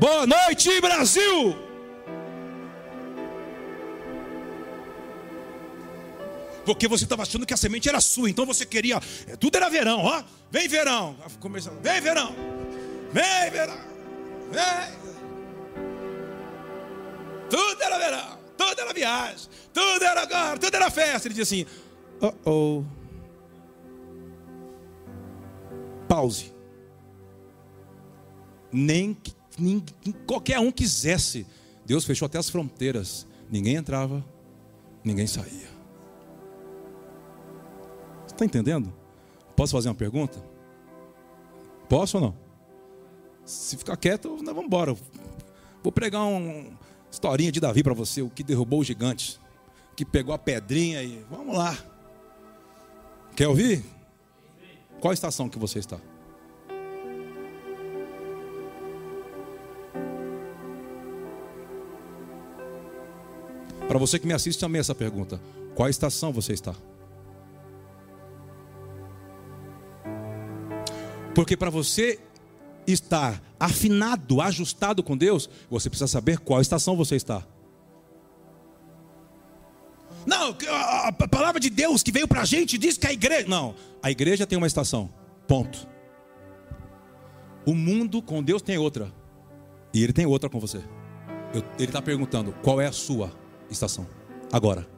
[0.00, 1.71] Boa noite, Brasil!
[6.64, 9.00] Porque você estava achando que a semente era sua, então você queria.
[9.26, 10.22] É, tudo era verão, ó.
[10.50, 11.16] Vem verão.
[11.40, 12.34] Começando, vem verão.
[13.12, 13.78] Vem verão.
[14.50, 15.02] Vem.
[17.50, 18.38] Tudo era verão.
[18.56, 19.48] Tudo era viagem.
[19.72, 20.58] Tudo era agora.
[20.58, 21.28] Tudo era festa.
[21.28, 21.66] Ele dizia assim:
[22.20, 22.84] Oh oh.
[26.06, 26.52] Pause.
[28.70, 29.16] Nem,
[29.58, 29.84] nem
[30.26, 31.46] qualquer um quisesse.
[31.84, 33.26] Deus fechou até as fronteiras.
[33.50, 34.24] Ninguém entrava,
[35.04, 35.71] ninguém saía.
[38.32, 38.92] Está entendendo?
[39.54, 40.42] Posso fazer uma pergunta?
[41.88, 42.36] Posso ou não?
[43.44, 44.96] Se ficar quieto, nós vamos embora.
[45.82, 46.78] Vou pregar uma
[47.10, 49.38] historinha de Davi para você, o que derrubou o gigante,
[49.94, 51.76] que pegou a pedrinha e vamos lá.
[53.36, 53.84] Quer ouvir?
[55.00, 55.98] Qual estação que você está?
[63.88, 65.40] Para você que me assiste também essa pergunta:
[65.74, 66.74] qual estação você está?
[71.34, 72.20] Porque para você
[72.86, 77.46] estar afinado, ajustado com Deus, você precisa saber qual estação você está.
[80.26, 80.56] Não,
[81.08, 83.48] a palavra de Deus que veio para a gente diz que a igreja.
[83.48, 85.10] Não, a igreja tem uma estação.
[85.48, 85.88] Ponto.
[87.66, 89.12] O mundo com Deus tem outra.
[89.92, 90.82] E Ele tem outra com você.
[91.78, 93.32] ele está perguntando: qual é a sua
[93.70, 94.06] estação?
[94.52, 94.88] Agora.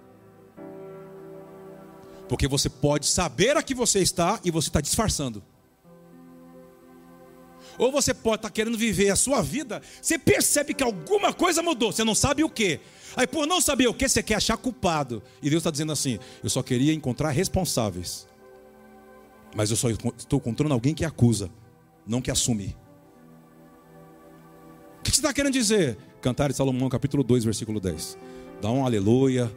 [2.29, 5.43] Porque você pode saber a que você está e você está disfarçando.
[7.79, 11.63] Ou você pode estar tá querendo viver a sua vida, você percebe que alguma coisa
[11.63, 12.81] mudou, você não sabe o que.
[13.17, 15.23] Aí, por não saber o que, você quer achar culpado.
[15.43, 18.27] E Deus está dizendo assim: eu só queria encontrar responsáveis.
[19.55, 21.49] Mas eu só estou encontrando alguém que acusa,
[22.07, 22.77] não que assume.
[24.99, 25.97] O que você está querendo dizer?
[26.21, 28.19] Cantar de Salomão, capítulo 2, versículo 10.
[28.61, 29.53] Dá um aleluia,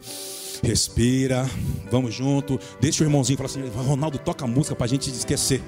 [0.62, 1.48] respira,
[1.90, 2.60] vamos junto.
[2.80, 5.62] Deixa o irmãozinho falar assim: Ronaldo, toca música para a gente esquecer.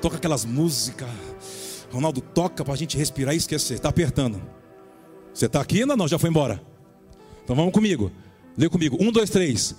[0.00, 1.08] Toca aquelas músicas.
[1.94, 3.74] Ronaldo, toca para a gente respirar e esquecer.
[3.74, 4.42] Está apertando.
[5.32, 6.08] Você está aqui ainda não?
[6.08, 6.60] Já foi embora?
[7.44, 8.10] Então vamos comigo.
[8.56, 8.96] Lê comigo.
[9.00, 9.74] Um, dois, três.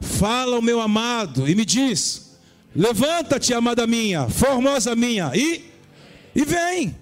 [0.00, 2.38] Fala o meu amado e me diz:
[2.74, 5.64] Levanta-te, amada minha, formosa minha, e,
[6.34, 6.96] e vem.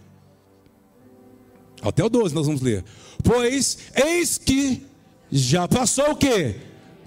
[1.83, 2.85] Até o 12 nós vamos ler.
[3.23, 4.87] Pois eis que
[5.31, 6.57] já passou o que?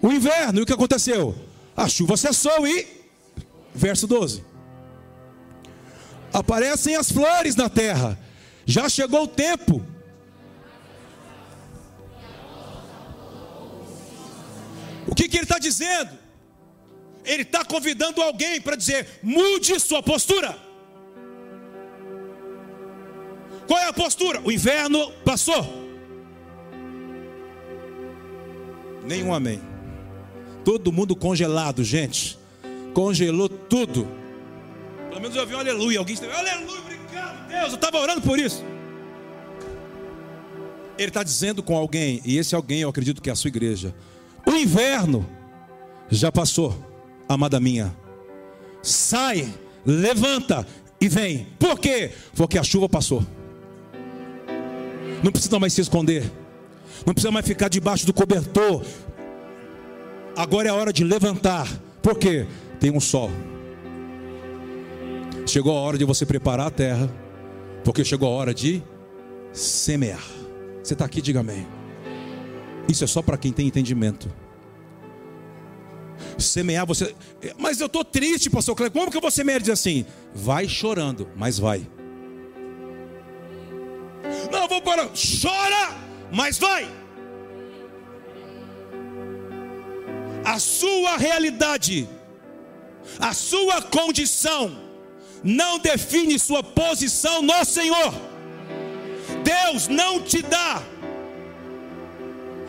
[0.01, 0.59] O inverno.
[0.59, 1.33] E o que aconteceu?
[1.75, 2.85] A chuva cessou e.
[3.73, 4.43] Verso 12.
[6.33, 8.17] Aparecem as flores na terra.
[8.65, 9.85] Já chegou o tempo.
[15.07, 16.11] O que, que ele está dizendo?
[17.23, 20.57] Ele está convidando alguém para dizer: mude sua postura.
[23.65, 24.41] Qual é a postura?
[24.43, 25.87] O inverno passou.
[29.05, 29.61] Nenhum amém.
[30.63, 32.37] Todo mundo congelado, gente.
[32.93, 34.07] Congelou tudo.
[35.09, 35.99] Pelo menos eu ouvi um aleluia.
[35.99, 37.69] Alguém está aleluia, obrigado, Deus.
[37.69, 38.63] Eu estava orando por isso.
[40.97, 43.93] Ele está dizendo com alguém, e esse alguém eu acredito que é a sua igreja.
[44.45, 45.27] O inverno
[46.09, 46.75] já passou,
[47.29, 47.95] amada minha.
[48.81, 49.47] Sai,
[49.85, 50.65] levanta
[50.99, 51.47] e vem.
[51.59, 52.11] Por quê?
[52.35, 53.23] Porque a chuva passou.
[55.23, 56.31] Não precisa mais se esconder.
[57.05, 58.83] Não precisa mais ficar debaixo do cobertor.
[60.35, 61.67] Agora é a hora de levantar.
[62.01, 62.47] Por quê?
[62.79, 63.31] Tem um sol.
[65.47, 67.09] Chegou a hora de você preparar a terra.
[67.83, 68.83] Porque chegou a hora de
[69.53, 70.23] semear.
[70.83, 71.65] Você está aqui, diga amém.
[72.89, 74.29] Isso é só para quem tem entendimento.
[76.37, 77.15] Semear você.
[77.57, 78.99] Mas eu estou triste, pastor Cleber.
[78.99, 79.61] Como que eu vou semear?
[79.61, 81.87] Diz assim: vai chorando, mas vai.
[84.51, 85.07] Não, vou para.
[85.07, 85.95] Chora,
[86.31, 86.87] mas vai.
[90.43, 92.07] A sua realidade,
[93.19, 94.86] a sua condição,
[95.43, 98.13] não define sua posição no Senhor.
[99.43, 100.81] Deus não te dá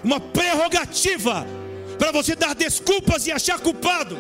[0.03, 1.47] uma prerrogativa
[1.99, 4.17] para você dar desculpas e achar culpado.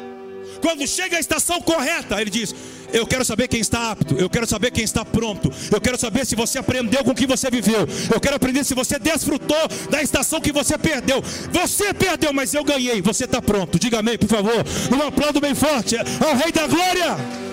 [0.60, 2.54] Quando chega a estação correta, ele diz:
[2.92, 6.26] Eu quero saber quem está apto, eu quero saber quem está pronto, eu quero saber
[6.26, 10.02] se você aprendeu com o que você viveu, eu quero aprender se você desfrutou da
[10.02, 11.22] estação que você perdeu.
[11.52, 13.78] Você perdeu, mas eu ganhei, você está pronto.
[13.78, 14.64] Diga amém, por favor.
[14.92, 17.47] Um aplauso bem forte ao Rei da Glória.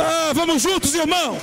[0.00, 1.36] Ah, vamos juntos, irmão.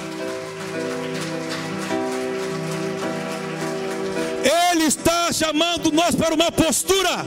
[4.71, 7.25] Ele está chamando nós para uma postura.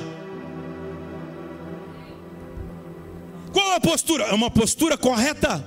[3.53, 4.25] Qual a postura?
[4.25, 5.65] É uma postura correta.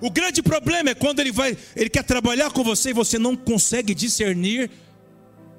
[0.00, 3.36] O grande problema é quando ele vai, ele quer trabalhar com você e você não
[3.36, 4.70] consegue discernir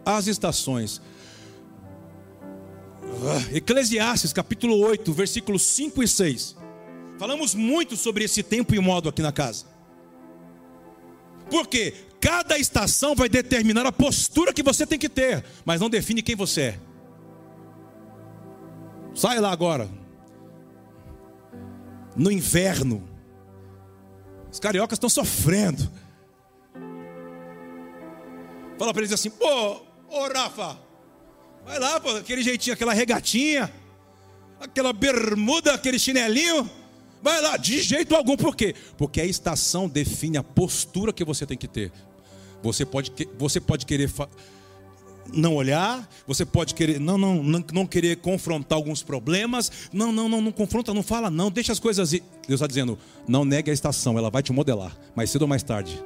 [0.05, 1.01] as estações.
[3.03, 6.62] Ah, Eclesiastes capítulo 8, versículos 5 e 6.
[7.17, 9.65] Falamos muito sobre esse tempo e modo aqui na casa.
[11.49, 16.21] Porque cada estação vai determinar a postura que você tem que ter, mas não define
[16.21, 16.79] quem você é.
[19.13, 19.89] Sai lá agora.
[22.15, 23.07] No inverno,
[24.51, 25.91] os cariocas estão sofrendo.
[28.77, 30.79] Fala para eles assim: pô, ô Rafa,
[31.65, 33.71] vai lá, pô, aquele jeitinho, aquela regatinha,
[34.59, 36.69] aquela bermuda, aquele chinelinho.
[37.23, 38.75] Vai lá, de jeito algum, por quê?
[38.97, 41.89] Porque a estação define a postura que você tem que ter.
[42.61, 44.11] Você pode, você pode querer
[45.33, 49.71] não olhar, você pode querer não, não, não, não querer confrontar alguns problemas.
[49.93, 52.11] Não, não, não, não confronta, não fala, não, deixa as coisas.
[52.11, 55.63] Deus está dizendo, não negue a estação, ela vai te modelar, mais cedo ou mais
[55.63, 56.03] tarde.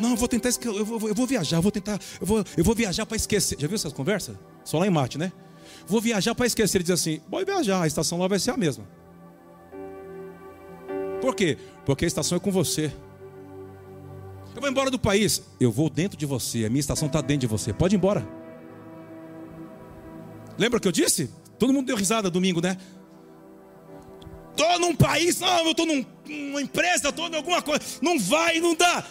[0.00, 2.64] Não, eu vou tentar, eu vou, eu vou viajar, eu vou tentar, eu vou, eu
[2.64, 3.56] vou viajar para esquecer.
[3.60, 4.36] Já viu essas conversas?
[4.64, 5.32] Só lá em Marte, né?
[5.88, 6.76] Vou viajar para esquecer.
[6.76, 8.84] Ele diz assim: pode viajar, a estação lá vai ser a mesma.
[11.20, 11.56] Por quê?
[11.84, 12.92] Porque a estação é com você.
[14.54, 15.42] Eu vou embora do país.
[15.58, 16.64] Eu vou dentro de você.
[16.64, 17.72] A minha estação está dentro de você.
[17.72, 18.28] Pode ir embora.
[20.58, 21.30] Lembra que eu disse?
[21.58, 22.76] Todo mundo deu risada domingo, né?
[24.50, 27.80] Estou num país, não, eu estou num, numa empresa, estou em alguma coisa.
[28.02, 29.04] Não vai, não dá.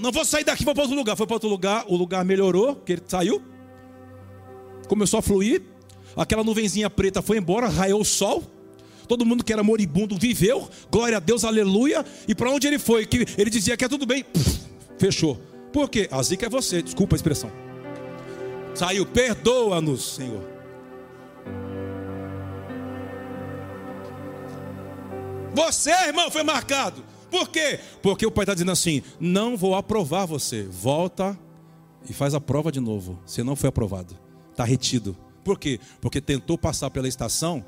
[0.00, 1.16] Não vou sair daqui, vou para outro lugar.
[1.16, 3.42] Foi para outro lugar, o lugar melhorou, que ele saiu.
[4.86, 5.62] Começou a fluir.
[6.16, 8.42] Aquela nuvenzinha preta foi embora, raiou o sol.
[9.06, 10.68] Todo mundo que era moribundo viveu.
[10.90, 12.04] Glória a Deus, aleluia.
[12.26, 13.06] E para onde ele foi?
[13.06, 14.22] Que ele dizia que é tudo bem.
[14.22, 14.60] Puf,
[14.98, 15.40] fechou.
[15.72, 16.08] Por quê?
[16.10, 17.50] A zica é você, desculpa a expressão.
[18.74, 20.58] Saiu, perdoa-nos, Senhor.
[25.54, 27.02] Você, irmão, foi marcado.
[27.30, 27.80] Por quê?
[28.00, 30.62] Porque o pai está dizendo assim: não vou aprovar você.
[30.62, 31.38] Volta
[32.08, 33.18] e faz a prova de novo.
[33.26, 34.16] Você não foi aprovado.
[34.50, 35.16] Está retido.
[35.48, 35.80] Por quê?
[35.98, 37.64] Porque tentou passar pela estação,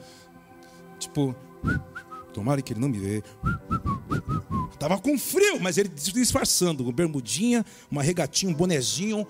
[0.99, 1.35] tipo,
[2.31, 3.23] tomara que ele não me vê.
[4.79, 9.27] Tava com frio, mas ele disfarçando, uma bermudinha, uma regatinha, um bonezinho,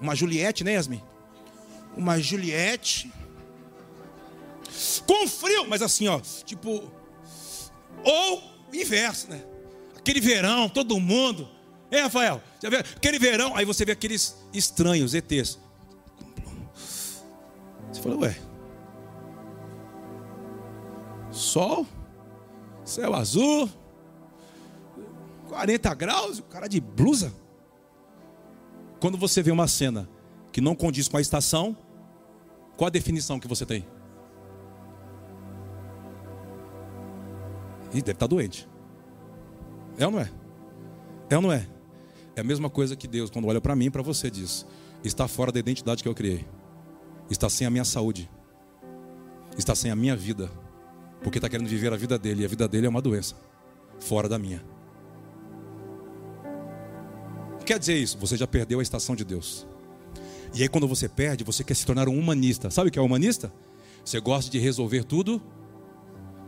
[0.00, 1.00] uma Juliette, né, Yasmin?
[1.96, 3.12] Uma Juliette.
[5.06, 6.82] Com frio, mas assim, ó, tipo,
[8.02, 9.40] ou inverso, né?
[9.96, 11.48] Aquele verão, todo mundo.
[11.92, 12.42] É, Rafael?
[12.96, 15.60] Aquele verão, aí você vê aqueles estranhos, ETs.
[17.92, 18.36] Você fala, ué.
[21.30, 21.86] Sol,
[22.84, 23.68] céu azul,
[25.48, 27.32] 40 graus, o cara de blusa.
[29.00, 30.08] Quando você vê uma cena
[30.52, 31.76] que não condiz com a estação,
[32.76, 33.86] qual a definição que você tem?
[37.92, 38.68] Ih, deve estar doente.
[39.98, 40.30] É ou não é?
[41.30, 41.66] É ou não é?
[42.36, 44.66] É a mesma coisa que Deus, quando olha para mim e para você, diz:
[45.02, 46.46] está fora da identidade que eu criei,
[47.30, 48.30] está sem a minha saúde,
[49.56, 50.50] está sem a minha vida,
[51.22, 53.34] porque está querendo viver a vida dele, e a vida dele é uma doença,
[54.00, 54.64] fora da minha.
[57.64, 58.16] Quer dizer isso?
[58.18, 59.66] Você já perdeu a estação de Deus.
[60.54, 62.70] E aí, quando você perde, você quer se tornar um humanista.
[62.70, 63.52] Sabe o que é humanista?
[64.02, 65.42] Você gosta de resolver tudo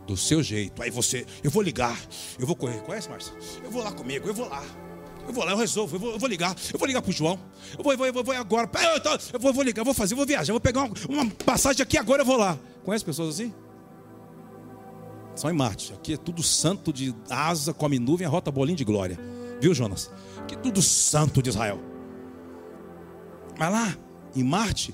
[0.07, 0.81] do seu jeito.
[0.81, 1.99] Aí você, eu vou ligar,
[2.39, 2.81] eu vou correr.
[2.81, 3.33] Conhece, Márcio?
[3.63, 4.63] Eu vou lá comigo, eu vou lá.
[5.31, 7.39] Eu vou lá, eu resolvo, eu vou, eu vou ligar, eu vou ligar pro João.
[7.77, 8.69] Eu vou, eu vou, eu vou agora.
[9.31, 10.93] Eu vou, eu vou ligar, eu vou fazer, eu vou viajar, eu vou pegar uma,
[11.07, 12.59] uma passagem aqui agora, eu vou lá.
[12.83, 13.53] Conhece pessoas assim?
[15.33, 15.93] Só em Marte.
[15.93, 19.17] Aqui é tudo santo de asa, come nuvem, rota bolinho de glória.
[19.61, 20.11] Viu, Jonas?
[20.39, 21.79] Aqui é tudo santo de Israel.
[23.57, 23.97] Mas lá,
[24.35, 24.93] em Marte,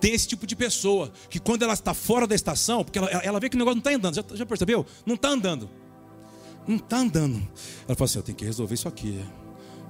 [0.00, 3.38] tem esse tipo de pessoa que quando ela está fora da estação, porque ela, ela
[3.38, 4.86] vê que o negócio não está andando, já, já percebeu?
[5.04, 5.68] Não está andando.
[6.66, 7.36] Não está andando.
[7.86, 9.24] Ela fala assim: eu tenho que resolver isso aqui.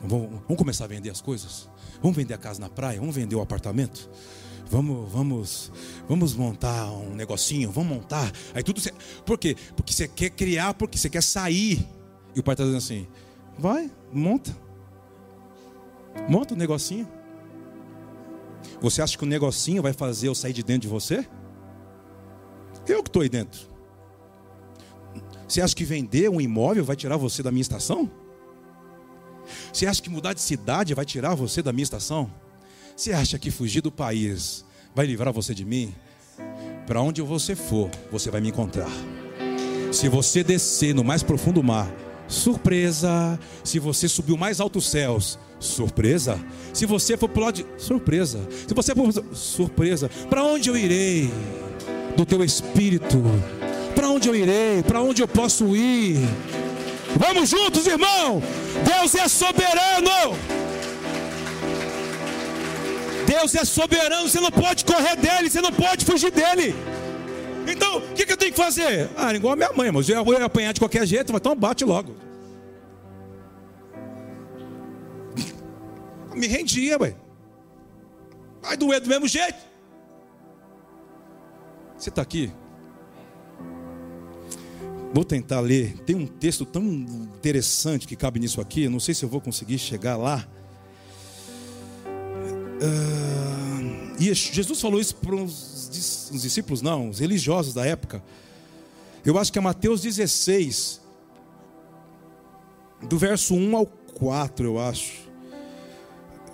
[0.02, 1.68] Vamos, vamos começar a vender as coisas?
[2.02, 3.00] Vamos vender a casa na praia?
[3.00, 4.08] Vamos vender o apartamento?
[4.68, 5.72] Vamos, vamos,
[6.08, 8.30] vamos montar um negocinho, vamos montar.
[8.54, 8.80] Aí tudo.
[9.24, 9.56] Por quê?
[9.76, 11.86] Porque você quer criar, porque você quer sair.
[12.34, 13.06] E o pai está dizendo assim:
[13.58, 14.56] vai, monta.
[16.28, 17.08] Monta um negocinho.
[18.80, 21.26] Você acha que o negocinho vai fazer eu sair de dentro de você?
[22.86, 23.75] Eu que estou aí dentro.
[25.48, 28.10] Você acha que vender um imóvel vai tirar você da minha estação?
[29.72, 32.30] Você acha que mudar de cidade vai tirar você da minha estação?
[32.96, 35.94] Você acha que fugir do país vai livrar você de mim?
[36.86, 38.90] Para onde você for, você vai me encontrar.
[39.92, 41.92] Se você descer no mais profundo mar,
[42.28, 43.38] surpresa.
[43.62, 46.38] Se você subir o mais altos céus, surpresa.
[46.72, 48.40] Se você for para lado de surpresa.
[48.66, 51.30] Se você for surpresa, para onde eu irei?
[52.16, 53.22] Do teu espírito.
[53.96, 54.82] Para onde eu irei?
[54.82, 56.18] Para onde eu posso ir?
[57.18, 58.42] Vamos juntos, irmão.
[58.84, 60.36] Deus é soberano.
[63.26, 66.74] Deus é soberano, você não pode correr dele, você não pode fugir dele.
[67.66, 69.10] Então, o que, que, eu tenho que fazer?
[69.16, 72.14] Ah, igual a minha mãe, mas eu vou apanhar de qualquer jeito, então bate logo.
[76.36, 77.16] Me rendia, ué.
[78.62, 79.58] Vai doer do mesmo jeito.
[81.96, 82.52] Você está aqui?
[85.12, 85.96] Vou tentar ler.
[86.04, 88.88] Tem um texto tão interessante que cabe nisso aqui.
[88.88, 90.46] Não sei se eu vou conseguir chegar lá.
[92.06, 98.22] Uh, e Jesus falou isso para os, os discípulos, não, os religiosos da época.
[99.24, 101.00] Eu acho que é Mateus 16,
[103.08, 105.26] do verso 1 ao 4, eu acho.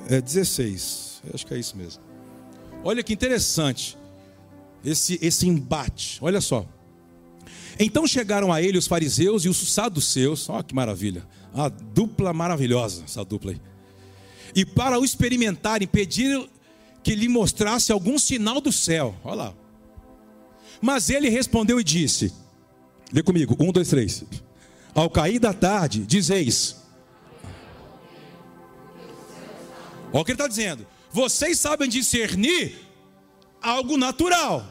[0.08, 2.02] É 16, eu acho que é isso mesmo.
[2.84, 3.96] Olha que interessante
[4.84, 6.18] esse, esse embate.
[6.20, 6.66] Olha só.
[7.78, 10.48] Então chegaram a ele os fariseus e os saduceus.
[10.48, 11.26] Olha que maravilha.
[11.54, 13.60] A dupla maravilhosa, essa dupla aí.
[14.54, 16.48] E para o experimentarem, pediram
[17.02, 19.14] que lhe mostrasse algum sinal do céu.
[19.24, 19.54] Olha lá.
[20.80, 22.32] Mas ele respondeu e disse:
[23.12, 24.24] Lê comigo, um, dois, três.
[24.94, 26.76] Ao cair da tarde, dizeis.
[30.12, 30.86] Olha o que ele está dizendo.
[31.10, 32.78] Vocês sabem discernir
[33.60, 34.66] algo natural.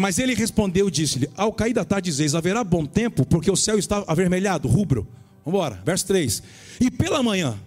[0.00, 3.56] Mas ele respondeu e disse-lhe: Ao cair da tarde, dizeis: Haverá bom tempo, porque o
[3.56, 5.06] céu está avermelhado, rubro.
[5.44, 6.42] Vamos embora, verso 3.
[6.80, 7.60] E pela manhã,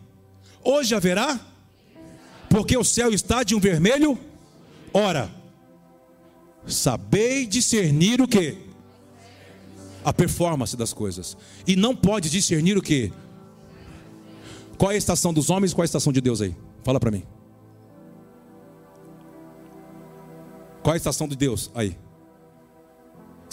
[0.64, 1.40] hoje haverá,
[2.50, 4.18] porque o céu está de um vermelho.
[4.92, 5.30] Ora,
[6.66, 8.58] sabei discernir o que?
[10.04, 11.38] A performance das coisas.
[11.68, 13.14] E não pode discernir o que?
[14.76, 16.56] Qual é a estação dos homens e qual é a estação de Deus aí?
[16.84, 17.22] Fala para mim.
[20.82, 21.96] Qual é a estação de Deus aí?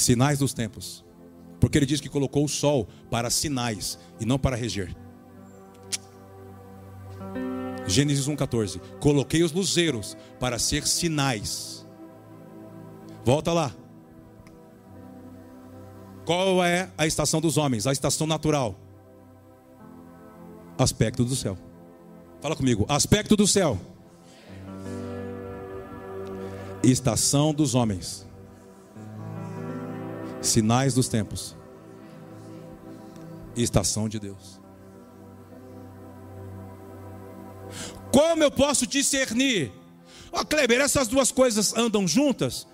[0.01, 1.05] Sinais dos tempos.
[1.61, 4.97] Porque ele diz que colocou o sol para sinais e não para reger.
[7.87, 8.81] Gênesis 1,14.
[8.99, 11.87] Coloquei os luzeiros para ser sinais.
[13.25, 13.75] Volta lá.
[16.25, 17.87] Qual é a estação dos homens?
[17.87, 18.79] A estação natural.
[20.79, 21.59] Aspecto do céu.
[22.41, 22.87] Fala comigo.
[22.89, 23.79] Aspecto do céu.
[26.83, 28.30] Estação dos homens.
[30.41, 31.57] Sinais dos tempos.
[33.57, 34.61] Estação de Deus.
[38.13, 39.73] Como eu posso discernir?
[40.33, 42.67] Ó, oh, Kleber, essas duas coisas andam juntas?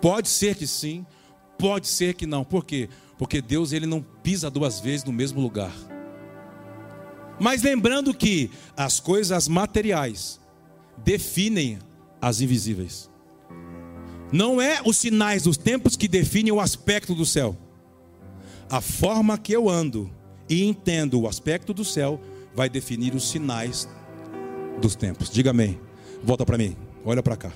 [0.00, 1.04] Pode ser que sim,
[1.58, 2.44] pode ser que não.
[2.44, 2.88] Por quê?
[3.16, 5.72] Porque Deus ele não pisa duas vezes no mesmo lugar.
[7.40, 10.40] Mas lembrando que as coisas materiais
[10.98, 11.78] definem
[12.20, 13.10] as invisíveis.
[14.32, 17.56] Não é os sinais dos tempos que definem o aspecto do céu.
[18.70, 20.10] A forma que eu ando
[20.48, 22.20] e entendo o aspecto do céu
[22.54, 23.88] vai definir os sinais
[24.80, 25.30] dos tempos.
[25.30, 25.78] Diga amém.
[26.22, 26.76] Volta para mim.
[27.04, 27.52] Olha para cá.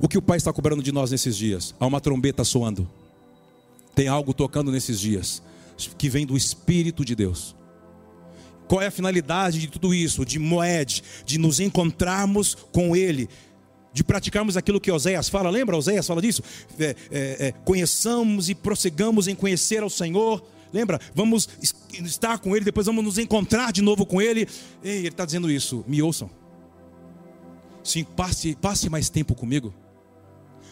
[0.00, 1.74] O que o Pai está cobrando de nós nesses dias?
[1.80, 2.88] Há uma trombeta soando.
[3.94, 5.42] Tem algo tocando nesses dias
[5.96, 7.56] que vem do Espírito de Deus.
[8.68, 10.24] Qual é a finalidade de tudo isso?
[10.24, 13.28] De Moed, de nos encontrarmos com Ele,
[13.96, 15.48] de praticarmos aquilo que Oséias fala.
[15.48, 15.74] Lembra?
[15.74, 16.42] Oséias fala disso?
[16.78, 20.44] É, é, é, conheçamos e prossigamos em conhecer ao Senhor.
[20.70, 21.00] Lembra?
[21.14, 21.48] Vamos
[22.04, 24.46] estar com Ele, depois vamos nos encontrar de novo com Ele.
[24.84, 25.82] Ei, Ele está dizendo isso.
[25.88, 26.28] Me ouçam.
[27.82, 29.72] Sim, passe, passe mais tempo comigo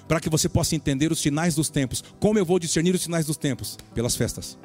[0.06, 2.04] para que você possa entender os sinais dos tempos.
[2.20, 3.78] Como eu vou discernir os sinais dos tempos?
[3.94, 4.58] Pelas festas.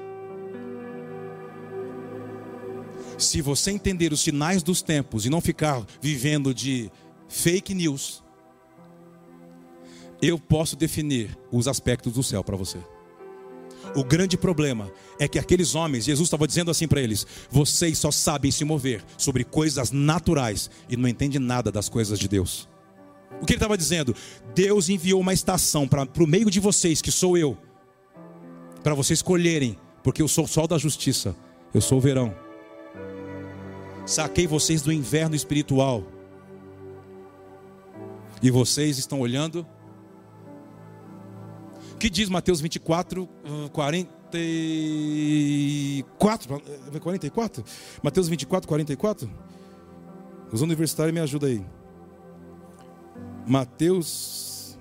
[3.18, 6.92] Se você entender os sinais dos tempos e não ficar vivendo de
[7.30, 8.22] fake news,
[10.22, 12.78] eu posso definir os aspectos do céu para você.
[13.96, 18.12] O grande problema é que aqueles homens, Jesus estava dizendo assim para eles: vocês só
[18.12, 22.68] sabem se mover sobre coisas naturais e não entendem nada das coisas de Deus.
[23.42, 24.16] O que ele estava dizendo?
[24.54, 27.58] Deus enviou uma estação para o meio de vocês, que sou eu,
[28.84, 31.36] para vocês escolherem, porque eu sou o sol da justiça,
[31.74, 32.36] eu sou o verão.
[34.06, 36.04] Saquei vocês do inverno espiritual.
[38.42, 39.66] E vocês estão olhando.
[42.00, 43.28] Que diz Mateus 24,
[43.74, 46.62] 44?
[47.02, 47.66] 44?
[48.02, 49.30] Mateus 24, 44?
[50.52, 51.64] Os universitários me ajudam aí.
[53.46, 54.80] Mateus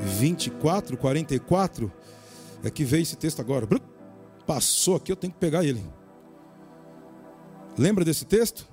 [0.00, 1.92] 24, 44.
[2.64, 3.68] É que veio esse texto agora.
[4.46, 5.84] Passou aqui, eu tenho que pegar ele.
[7.76, 8.66] Lembra desse texto?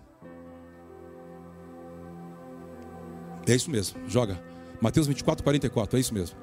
[3.47, 4.41] É isso mesmo, joga.
[4.81, 6.35] Mateus 24, 44, é isso mesmo.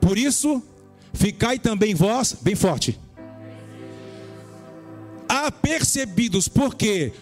[0.00, 0.62] Por isso,
[1.12, 2.98] ficai também vós, bem forte,
[5.28, 7.12] apercebidos, porque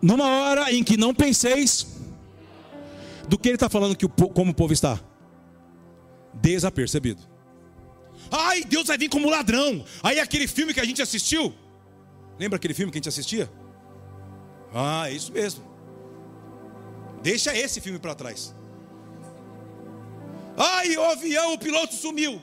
[0.00, 1.86] numa hora em que não penseis,
[3.28, 5.00] do que ele está falando que o, como o povo está?
[6.34, 7.22] Desapercebido.
[8.30, 9.84] Ai, Deus vai vir como ladrão.
[10.02, 11.54] Aí aquele filme que a gente assistiu,
[12.38, 13.50] lembra aquele filme que a gente assistia?
[14.74, 15.62] Ah, é isso mesmo.
[17.24, 18.54] Deixa esse filme para trás.
[20.58, 22.38] Ai, o avião, o piloto sumiu.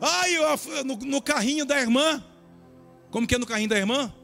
[0.00, 0.34] Ai,
[0.84, 2.22] no, no carrinho da irmã.
[3.10, 4.14] Como que é no carrinho da irmã?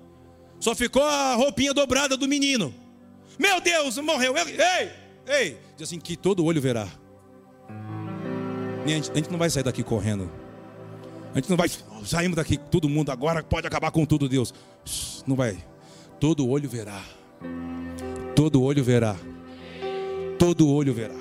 [0.61, 2.73] Só ficou a roupinha dobrada do menino.
[3.41, 4.35] Meu Deus, morreu.
[4.37, 4.93] Ei,
[5.27, 5.59] ei.
[5.77, 6.87] Diz assim: que todo olho verá.
[8.85, 10.31] A gente, a gente não vai sair daqui correndo.
[11.35, 11.69] A gente não vai.
[12.05, 14.55] Saímos daqui, todo mundo agora pode acabar com tudo, Deus.
[15.27, 15.59] Não vai.
[16.21, 17.03] Todo olho verá.
[18.37, 19.17] Todo olho verá.
[20.41, 21.15] Todo olho verá.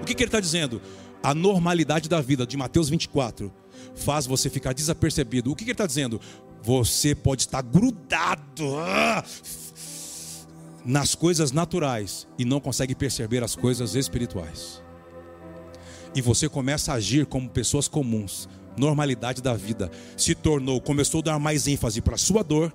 [0.00, 0.80] O que, que ele está dizendo?
[1.20, 3.52] A normalidade da vida de Mateus 24
[3.96, 5.50] faz você ficar desapercebido.
[5.50, 6.20] O que, que ele está dizendo?
[6.62, 9.24] Você pode estar grudado ah,
[10.84, 14.80] nas coisas naturais e não consegue perceber as coisas espirituais.
[16.14, 18.48] E você começa a agir como pessoas comuns.
[18.76, 22.72] Normalidade da vida se tornou, começou a dar mais ênfase para a sua dor,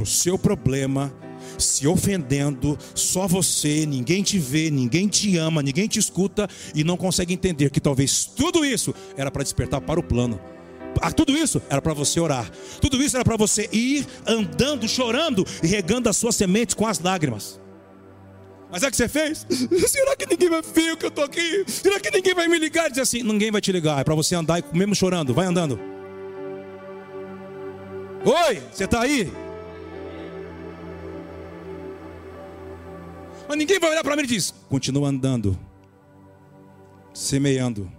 [0.00, 1.12] para o seu problema,
[1.58, 6.96] se ofendendo, só você, ninguém te vê, ninguém te ama, ninguém te escuta e não
[6.96, 10.40] consegue entender que talvez tudo isso era para despertar para o plano
[11.00, 12.50] ah, tudo isso era para você orar.
[12.80, 16.98] Tudo isso era para você ir andando, chorando e regando as suas sementes com as
[16.98, 17.60] lágrimas.
[18.70, 19.46] Mas é o que você fez?
[19.88, 21.64] Será que ninguém vai ver que eu estou aqui?
[21.68, 22.90] Será que ninguém vai me ligar?
[22.90, 25.32] Diz assim: ninguém vai te ligar, é para você andar mesmo chorando.
[25.32, 25.80] Vai andando.
[28.24, 29.32] Oi, você está aí?
[33.50, 35.58] Mas ninguém vai olhar para mim e diz: continua andando,
[37.12, 37.90] semeando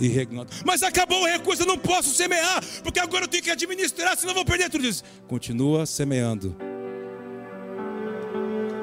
[0.00, 0.50] e regando.
[0.64, 4.32] Mas acabou o recurso, eu não posso semear, porque agora eu tenho que administrar, senão
[4.32, 5.04] eu vou perder tudo isso.
[5.28, 6.56] Continua semeando.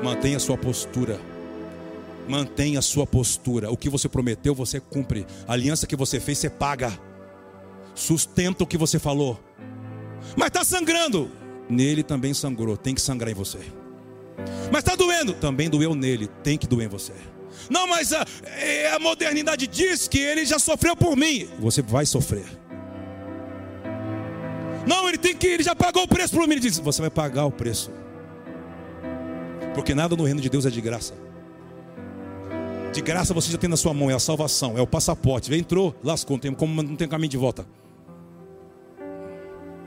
[0.01, 1.19] Mantenha a sua postura.
[2.25, 3.69] Mantenha a sua postura.
[3.69, 5.27] O que você prometeu, você cumpre.
[5.45, 6.97] A aliança que você fez, você paga.
[7.93, 9.37] Sustenta o que você falou.
[10.37, 11.29] Mas está sangrando.
[11.69, 12.77] Nele também sangrou.
[12.77, 13.59] Tem que sangrar em você.
[14.71, 15.33] Mas está doendo.
[15.33, 16.27] Também doeu nele.
[16.43, 17.13] Tem que doer em você.
[17.69, 18.25] Não, mas a,
[18.57, 21.47] é, a modernidade diz que ele já sofreu por mim.
[21.59, 22.45] Você vai sofrer.
[24.87, 26.53] Não, ele tem que, ele já pagou o preço por mim.
[26.53, 27.91] Ele diz: Você vai pagar o preço.
[29.73, 31.13] Porque nada no reino de Deus é de graça.
[32.91, 35.53] De graça você já tem na sua mão, é a salvação, é o passaporte.
[35.53, 37.65] Entrou, lascou, não tem, como não tem caminho de volta.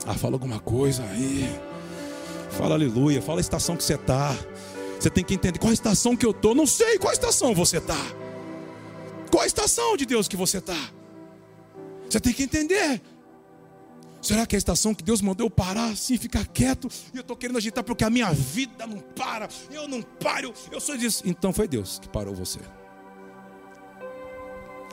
[0.07, 1.47] Ah, fala alguma coisa aí.
[2.57, 4.35] Fala aleluia, fala a estação que você está.
[4.99, 6.55] Você tem que entender qual estação que eu estou.
[6.55, 7.99] Não sei qual estação você está.
[9.29, 10.77] Qual a estação de Deus que você está.
[12.09, 13.01] Você tem que entender.
[14.21, 16.87] Será que é a estação que Deus mandou eu parar assim, ficar quieto?
[17.13, 19.49] E eu estou querendo agitar porque a minha vida não para.
[19.69, 20.53] Eu não paro.
[20.71, 21.23] Eu sou disso.
[21.25, 22.59] Então foi Deus que parou você.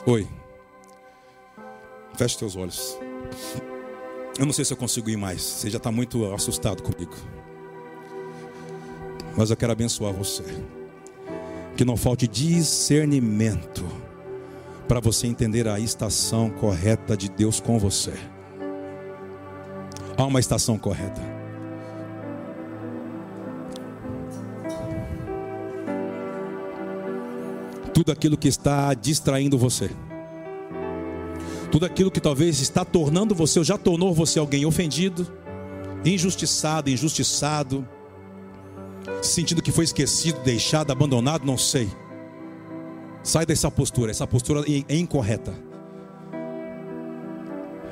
[0.05, 0.27] Oi.
[2.15, 2.97] Feche teus olhos.
[4.37, 5.41] Eu não sei se eu consigo ir mais.
[5.41, 7.15] Você já está muito assustado comigo.
[9.35, 10.43] Mas eu quero abençoar você.
[11.75, 13.83] Que não falte discernimento
[14.87, 18.13] para você entender a estação correta de Deus com você.
[20.15, 21.21] Há uma estação correta.
[27.93, 29.89] Tudo aquilo que está distraindo você.
[31.71, 35.25] Tudo aquilo que talvez está tornando você, ou já tornou você alguém ofendido,
[36.05, 37.87] injustiçado, injustiçado,
[39.21, 41.89] sentindo que foi esquecido, deixado, abandonado, não sei.
[43.23, 45.53] Sai dessa postura, essa postura é incorreta.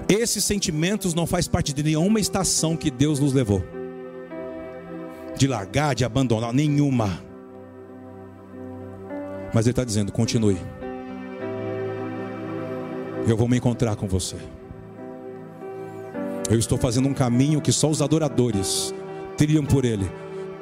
[0.09, 3.63] Esses sentimentos não faz parte de nenhuma estação que Deus nos levou.
[5.37, 7.23] De largar, de abandonar, nenhuma.
[9.53, 10.57] Mas Ele está dizendo: continue.
[13.25, 14.35] Eu vou me encontrar com você.
[16.49, 18.93] Eu estou fazendo um caminho que só os adoradores
[19.37, 20.11] trilham por Ele.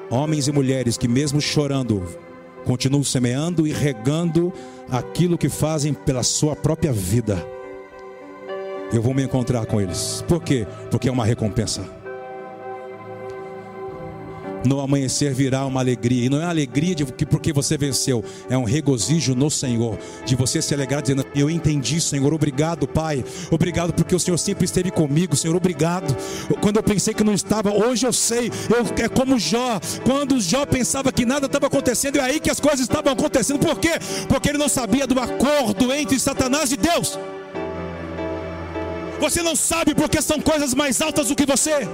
[0.09, 2.03] Homens e mulheres que, mesmo chorando,
[2.65, 4.51] continuam semeando e regando
[4.89, 7.45] aquilo que fazem pela sua própria vida
[8.91, 10.23] eu vou me encontrar com eles.
[10.27, 10.65] Por quê?
[10.89, 11.98] Porque é uma recompensa.
[14.65, 18.57] No amanhecer virá uma alegria, e não é alegria de que porque você venceu, é
[18.57, 23.93] um regozijo no Senhor, de você se alegrar dizendo: Eu entendi, Senhor, obrigado, Pai, obrigado
[23.93, 26.15] porque o Senhor sempre esteve comigo, Senhor, obrigado.
[26.61, 30.65] Quando eu pensei que não estava, hoje eu sei, eu, é como Jó, quando Jó
[30.65, 33.93] pensava que nada estava acontecendo, é aí que as coisas estavam acontecendo, por quê?
[34.27, 37.17] Porque ele não sabia do acordo entre Satanás e Deus.
[39.19, 41.87] Você não sabe porque são coisas mais altas do que você.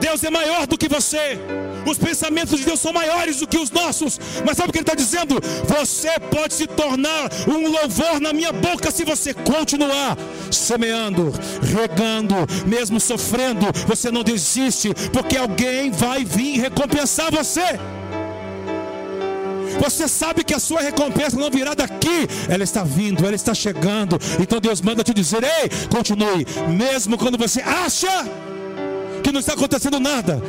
[0.00, 1.38] Deus é maior do que você.
[1.86, 4.18] Os pensamentos de Deus são maiores do que os nossos.
[4.44, 5.40] Mas sabe o que Ele está dizendo?
[5.66, 10.16] Você pode se tornar um louvor na minha boca se você continuar
[10.50, 11.32] semeando,
[11.62, 12.34] regando,
[12.66, 13.66] mesmo sofrendo.
[13.86, 17.78] Você não desiste, porque alguém vai vir recompensar você.
[19.80, 24.18] Você sabe que a sua recompensa não virá daqui, ela está vindo, ela está chegando.
[24.40, 28.26] Então Deus manda te dizer: ei, continue, mesmo quando você acha
[29.22, 30.42] que não está acontecendo nada,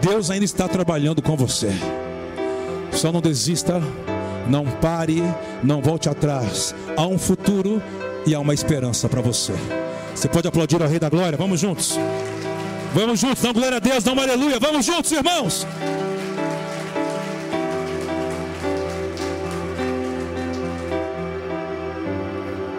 [0.00, 1.70] Deus ainda está trabalhando com você.
[2.92, 3.80] Só não desista,
[4.48, 5.22] não pare,
[5.62, 6.74] não volte atrás.
[6.96, 7.82] Há um futuro
[8.26, 9.52] e há uma esperança para você.
[10.14, 11.38] Você pode aplaudir ao Rei da Glória?
[11.38, 11.98] Vamos juntos.
[12.94, 14.58] Vamos juntos, dá glória a Deus, dá uma aleluia.
[14.60, 15.66] Vamos juntos, irmãos.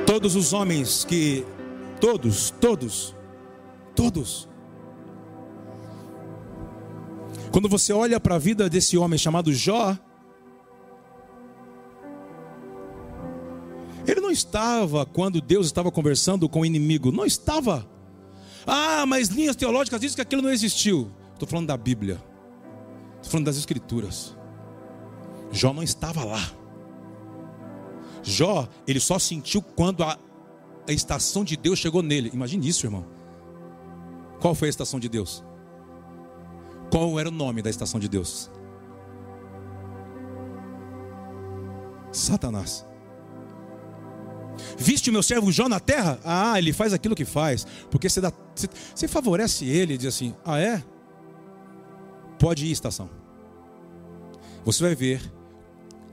[0.05, 1.43] Todos os homens que,
[1.99, 3.15] todos, todos,
[3.95, 4.52] todos.
[7.53, 9.95] Quando você olha para a vida desse homem chamado Jó,
[14.07, 17.87] ele não estava quando Deus estava conversando com o inimigo, não estava.
[18.65, 21.11] Ah, mas linhas teológicas dizem que aquilo não existiu.
[21.33, 22.15] Estou falando da Bíblia,
[23.17, 24.35] estou falando das Escrituras.
[25.51, 26.51] Jó não estava lá.
[28.23, 30.17] Jó, ele só sentiu quando a,
[30.87, 32.31] a estação de Deus chegou nele.
[32.33, 33.05] Imagine isso, irmão.
[34.39, 35.43] Qual foi a estação de Deus?
[36.93, 38.51] Qual era o nome da estação de Deus?
[42.11, 42.85] Satanás.
[44.77, 46.19] Viste o meu servo Jó na terra?
[46.23, 47.65] Ah, ele faz aquilo que faz.
[47.89, 50.83] Porque você, dá, você, você favorece ele e diz assim: Ah, é?
[52.37, 53.09] Pode ir, estação.
[54.63, 55.19] Você vai ver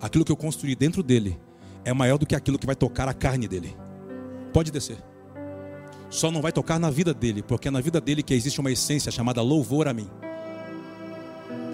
[0.00, 1.38] aquilo que eu construí dentro dele
[1.84, 3.76] é maior do que aquilo que vai tocar a carne dele.
[4.50, 4.96] Pode descer.
[6.08, 8.70] Só não vai tocar na vida dele, porque é na vida dele que existe uma
[8.70, 10.08] essência chamada louvor a mim.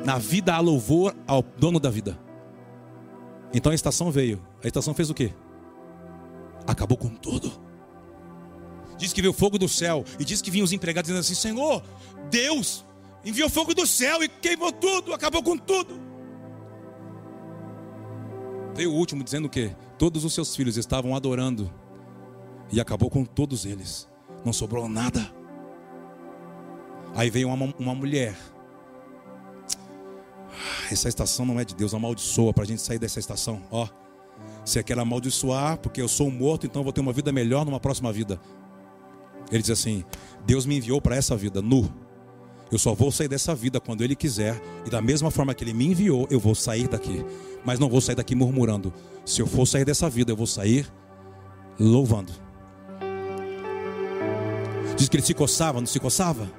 [0.07, 2.17] Na vida há louvor ao dono da vida.
[3.53, 4.41] Então a estação veio.
[4.63, 5.35] A estação fez o quê?
[6.65, 7.51] Acabou com tudo.
[8.97, 10.05] Diz que veio fogo do céu.
[10.17, 11.83] E diz que vinham os empregados dizendo assim: Senhor,
[12.31, 12.87] Deus
[13.25, 16.01] enviou fogo do céu e queimou tudo, acabou com tudo.
[18.77, 21.69] Veio o último dizendo que todos os seus filhos estavam adorando
[22.71, 24.09] e acabou com todos eles.
[24.45, 25.35] Não sobrou nada.
[27.13, 28.37] Aí veio uma, uma mulher.
[30.91, 33.63] Essa estação não é de Deus, amaldiçoa para a gente sair dessa estação.
[33.71, 33.89] Ó,
[34.65, 38.13] você quer amaldiçoar porque eu sou morto, então vou ter uma vida melhor numa próxima
[38.13, 38.41] vida.
[39.51, 40.05] Ele diz assim:
[40.45, 41.93] Deus me enviou para essa vida nu.
[42.71, 45.73] Eu só vou sair dessa vida quando Ele quiser, e da mesma forma que Ele
[45.73, 47.25] me enviou, eu vou sair daqui.
[47.65, 48.93] Mas não vou sair daqui murmurando.
[49.25, 50.87] Se eu for sair dessa vida, eu vou sair
[51.79, 52.33] louvando.
[54.97, 56.51] Diz que ele se coçava, não se coçava?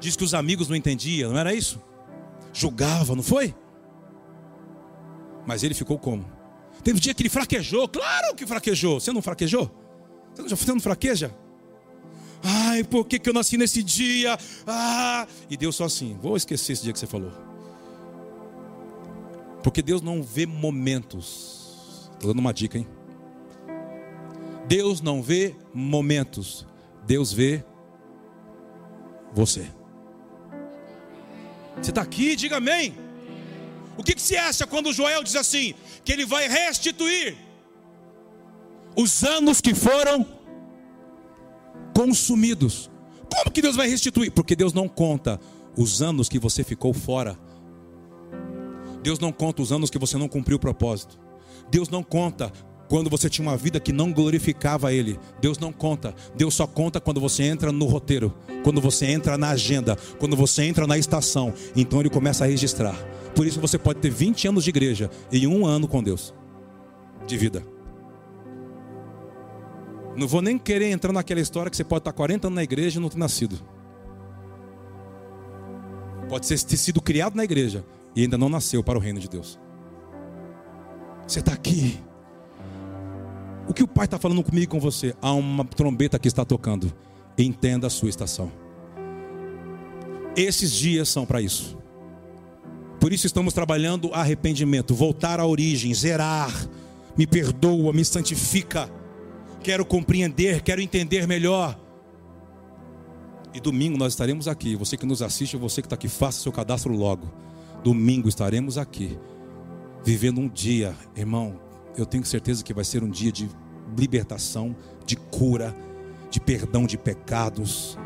[0.00, 1.80] Diz que os amigos não entendiam, não era isso?
[2.56, 3.54] Julgava, não foi?
[5.46, 6.24] Mas ele ficou como?
[6.82, 8.98] Teve um dia que ele fraquejou, claro que fraquejou.
[8.98, 9.70] Você não fraquejou?
[10.34, 11.36] Você não fraqueja?
[12.42, 14.38] Ai, por que, que eu nasci nesse dia?
[14.66, 17.30] Ah, e Deus só assim, vou esquecer esse dia que você falou.
[19.62, 22.08] Porque Deus não vê momentos.
[22.14, 22.86] Estou dando uma dica, hein?
[24.66, 26.66] Deus não vê momentos.
[27.04, 27.62] Deus vê
[29.34, 29.75] você.
[31.80, 32.96] Você está aqui, diga amém.
[33.96, 35.74] O que, que você acha quando Joel diz assim?
[36.04, 37.36] Que ele vai restituir
[38.96, 40.26] os anos que foram
[41.94, 42.90] consumidos.
[43.32, 44.30] Como que Deus vai restituir?
[44.30, 45.40] Porque Deus não conta
[45.76, 47.38] os anos que você ficou fora.
[49.02, 51.18] Deus não conta os anos que você não cumpriu o propósito.
[51.70, 52.52] Deus não conta
[52.88, 55.18] quando você tinha uma vida que não glorificava Ele.
[55.40, 56.14] Deus não conta.
[56.34, 60.62] Deus só conta quando você entra no roteiro, quando você entra na agenda, quando você
[60.64, 61.52] entra na estação.
[61.74, 62.96] Então Ele começa a registrar.
[63.34, 66.32] Por isso você pode ter 20 anos de igreja e um ano com Deus
[67.26, 67.62] de vida.
[70.16, 72.98] Não vou nem querer entrar naquela história que você pode estar 40 anos na igreja
[72.98, 73.58] e não ter nascido.
[76.28, 77.84] Pode ser ter sido criado na igreja
[78.14, 79.60] e ainda não nasceu para o reino de Deus.
[81.26, 82.00] Você está aqui.
[83.68, 85.14] O que o Pai está falando comigo e com você?
[85.20, 86.92] Há uma trombeta que está tocando.
[87.36, 88.50] Entenda a sua estação.
[90.36, 91.76] Esses dias são para isso.
[93.00, 96.50] Por isso estamos trabalhando arrependimento, voltar à origem, zerar.
[97.16, 98.90] Me perdoa, me santifica
[99.66, 101.76] quero compreender, quero entender melhor.
[103.52, 104.76] E domingo nós estaremos aqui.
[104.76, 107.26] Você que nos assiste, você que está aqui, faça seu cadastro logo.
[107.82, 109.18] Domingo estaremos aqui,
[110.04, 111.65] vivendo um dia, irmão.
[111.96, 113.48] Eu tenho certeza que vai ser um dia de
[113.96, 115.74] libertação, de cura,
[116.30, 117.98] de perdão de pecados.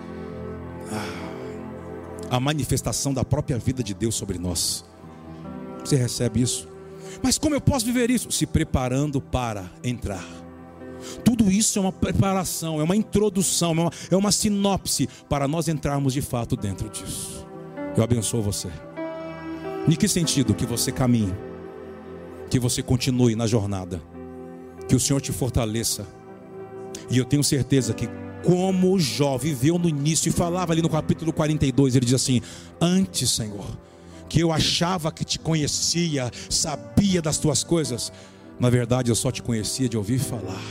[0.92, 4.84] Ah, a manifestação da própria vida de Deus sobre nós.
[5.84, 6.68] Você recebe isso?
[7.22, 8.30] Mas como eu posso viver isso?
[8.30, 10.24] Se preparando para entrar.
[11.24, 15.66] Tudo isso é uma preparação, é uma introdução, é uma, é uma sinopse para nós
[15.66, 17.46] entrarmos de fato dentro disso.
[17.96, 18.68] Eu abençoo você.
[19.88, 20.54] Em que sentido?
[20.54, 21.34] Que você caminhe,
[22.50, 24.02] que você continue na jornada,
[24.88, 26.06] que o Senhor te fortaleça.
[27.08, 28.08] E eu tenho certeza que,
[28.44, 32.42] como Jó viveu no início e falava ali no capítulo 42, ele diz assim:
[32.80, 33.78] Antes, Senhor,
[34.28, 38.12] que eu achava que te conhecia, sabia das tuas coisas,
[38.58, 40.62] na verdade eu só te conhecia de ouvir falar.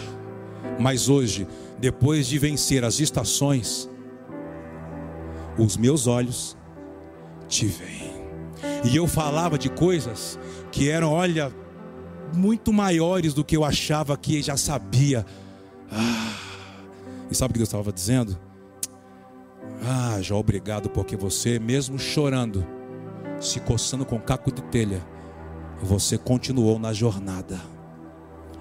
[0.77, 1.47] Mas hoje,
[1.79, 3.89] depois de vencer as estações,
[5.57, 6.57] os meus olhos
[7.47, 8.09] te veem.
[8.83, 10.39] E eu falava de coisas
[10.71, 11.51] que eram, olha,
[12.33, 15.25] muito maiores do que eu achava que já sabia.
[15.91, 16.33] Ah,
[17.29, 18.37] e sabe o que Deus estava dizendo?
[19.83, 22.65] Ah, já obrigado, porque você, mesmo chorando,
[23.39, 25.05] se coçando com caco de telha,
[25.81, 27.59] você continuou na jornada.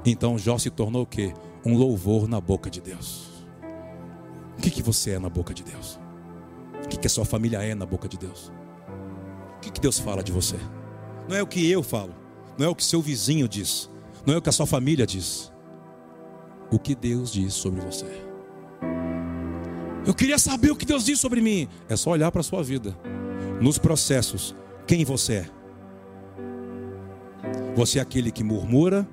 [0.05, 1.35] Então Jó se tornou o quê?
[1.65, 3.29] um louvor na boca de Deus.
[4.57, 6.01] O que, que você é na boca de Deus?
[6.85, 8.51] O que, que a sua família é na boca de Deus?
[9.57, 10.57] O que, que Deus fala de você?
[11.29, 12.15] Não é o que eu falo,
[12.59, 13.89] não é o que seu vizinho diz,
[14.27, 15.53] não é o que a sua família diz.
[16.71, 18.07] O que Deus diz sobre você.
[20.05, 21.69] Eu queria saber o que Deus diz sobre mim.
[21.89, 22.95] É só olhar para a sua vida.
[23.61, 24.55] Nos processos,
[24.87, 25.51] quem você é?
[27.75, 29.09] Você é aquele que murmura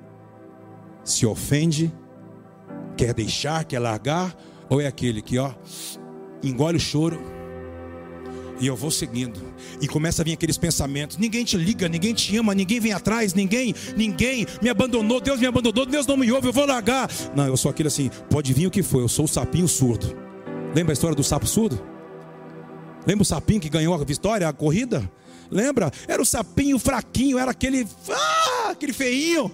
[1.04, 1.92] se ofende,
[2.96, 4.36] quer deixar, quer largar,
[4.68, 5.54] ou é aquele que, ó,
[6.42, 7.20] engole o choro
[8.60, 9.40] e eu vou seguindo.
[9.80, 13.34] E começa a vir aqueles pensamentos: ninguém te liga, ninguém te ama, ninguém vem atrás,
[13.34, 17.10] ninguém, ninguém me abandonou, Deus me abandonou, Deus não me ouve, eu vou largar.
[17.34, 20.16] Não, eu sou aquele assim, pode vir o que for, eu sou o sapinho surdo.
[20.74, 21.80] Lembra a história do sapo surdo?
[23.06, 25.10] Lembra o sapinho que ganhou a vitória, a corrida?
[25.50, 25.92] Lembra?
[26.08, 29.50] Era o sapinho fraquinho, era aquele, ah, aquele feinho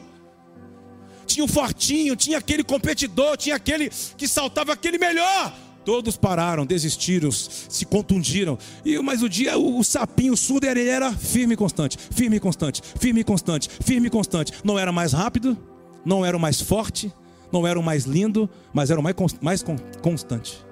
[1.32, 5.52] tinha um fortinho, tinha aquele competidor, tinha aquele que saltava aquele melhor.
[5.84, 8.56] Todos pararam, desistiram, se contundiram.
[8.84, 12.40] E mas o dia o, o sapinho surdo ele era firme e constante, firme e
[12.40, 14.52] constante, firme e constante, firme e constante.
[14.64, 15.56] Não era mais rápido,
[16.04, 17.12] não era o mais forte,
[17.50, 19.64] não era o mais lindo, mas era o mais, mais
[20.00, 20.64] constante.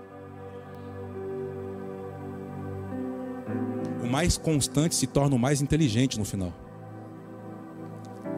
[4.02, 6.52] O mais constante se torna o mais inteligente no final.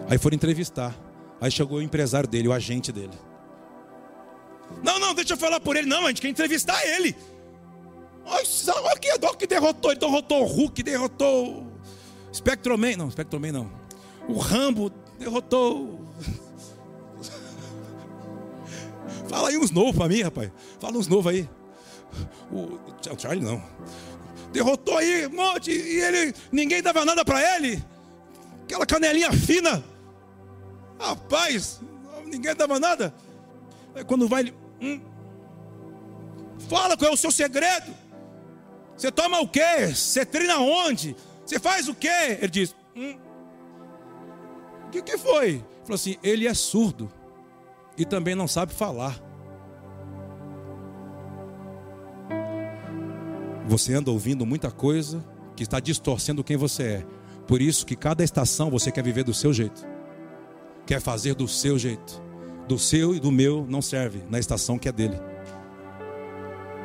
[0.08, 0.94] Aí foram entrevistar.
[1.40, 3.16] Aí chegou o empresário dele, o agente dele.
[4.82, 5.88] Não, não, deixa eu falar por ele.
[5.88, 7.16] Não, a gente quer entrevistar ele.
[8.24, 9.90] Olha que, olha que derrotou.
[9.90, 11.66] Ele derrotou o Hulk, derrotou
[12.30, 12.96] o Spectroman.
[12.96, 13.70] Não, Spectroman não.
[14.28, 16.00] O Rambo derrotou.
[19.28, 20.50] Fala aí uns novos para mim, rapaz.
[20.80, 21.48] Fala uns novos aí.
[22.50, 23.62] O, o Charlie não.
[24.52, 27.82] Derrotou aí um monte e ele ninguém dava nada para ele.
[28.64, 29.82] Aquela canelinha fina.
[30.98, 31.80] Rapaz,
[32.26, 33.14] ninguém dava nada.
[33.94, 34.52] Aí quando vai,
[34.82, 35.00] hum,
[36.68, 37.94] fala qual é o seu segredo.
[38.96, 39.86] Você toma o quê?
[39.94, 41.16] Você treina onde?
[41.44, 42.38] Você faz o quê?
[42.40, 43.16] Ele diz: hum,
[44.86, 45.48] O que, que foi?
[45.48, 47.10] Ele falou assim: Ele é surdo
[47.96, 49.20] e também não sabe falar.
[53.66, 55.24] Você anda ouvindo muita coisa
[55.56, 57.06] que está distorcendo quem você é.
[57.46, 59.92] Por isso que cada estação você quer viver do seu jeito
[60.86, 62.22] quer fazer do seu jeito.
[62.68, 65.18] Do seu e do meu não serve na estação que é dele.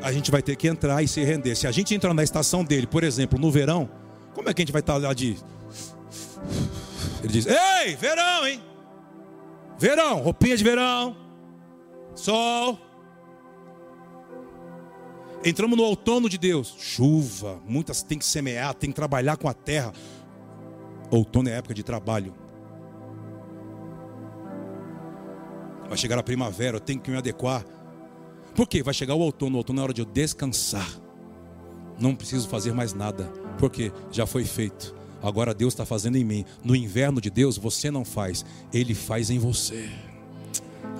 [0.01, 1.55] A gente vai ter que entrar e se render.
[1.55, 3.89] Se a gente entrar na estação dele, por exemplo, no verão,
[4.33, 5.37] como é que a gente vai estar lá de.
[7.23, 8.61] Ele diz: Ei, verão, hein?
[9.79, 11.15] Verão, roupinha de verão,
[12.15, 12.79] sol.
[15.45, 19.53] Entramos no outono de Deus, chuva, muitas tem que semear, tem que trabalhar com a
[19.53, 19.93] terra.
[21.11, 22.33] Outono é época de trabalho.
[25.87, 27.65] Vai chegar a primavera, eu tenho que me adequar.
[28.55, 28.81] Por quê?
[28.83, 30.87] Vai chegar o outono, o outono é hora de eu descansar.
[31.99, 34.95] Não preciso fazer mais nada, porque já foi feito.
[35.21, 36.45] Agora Deus está fazendo em mim.
[36.63, 39.89] No inverno de Deus, você não faz, Ele faz em você.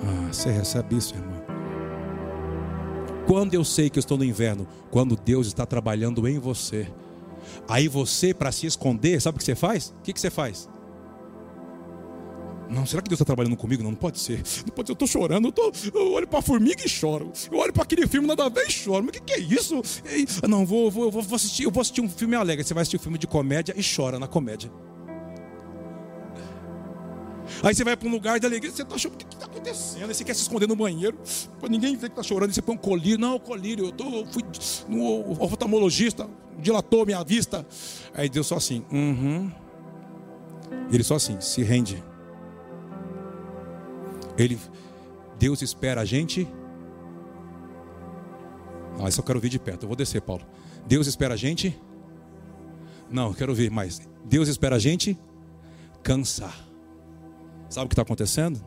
[0.04, 1.38] Ah, você recebe isso, irmão.
[3.26, 4.66] Quando eu sei que eu estou no inverno?
[4.90, 6.88] Quando Deus está trabalhando em você.
[7.68, 9.94] Aí você, para se esconder, sabe o que você faz?
[9.98, 10.68] O que, que você faz?
[12.68, 13.82] Não, será que Deus está trabalhando comigo?
[13.82, 14.42] Não, não pode ser.
[14.66, 14.92] Não pode ser.
[14.92, 15.48] Eu estou chorando.
[15.48, 17.32] Eu, tô, eu olho para a formiga e choro.
[17.50, 19.04] Eu olho para aquele filme nada a ver e choro.
[19.04, 19.80] Mas o que, que, é isso?
[20.46, 22.64] não, vou, vou, vou, assistir, eu vou assistir um filme alegre.
[22.64, 24.70] Você vai assistir um filme de comédia e chora na comédia.
[27.62, 30.08] Aí você vai para um lugar de alegria, você está achando o que está acontecendo?
[30.08, 31.18] Aí você quer se esconder no banheiro,
[31.58, 33.18] para ninguém ver que está chorando, você põe um colírio.
[33.18, 34.42] Não, colírio, eu, tô, eu fui
[34.86, 37.66] no oftalmologista, dilatou minha vista.
[38.14, 39.50] Aí Deus só assim, uhum.
[40.90, 42.02] Ele só assim, se rende.
[44.38, 44.58] Ele,
[45.38, 46.48] Deus espera a gente.
[49.00, 49.82] Ah, isso eu quero ouvir de perto.
[49.82, 50.46] Eu vou descer, Paulo.
[50.86, 51.78] Deus espera a gente.
[53.10, 54.00] Não, eu quero ouvir mais.
[54.24, 55.18] Deus espera a gente
[56.02, 56.54] cansar.
[57.68, 58.64] Sabe o que está acontecendo?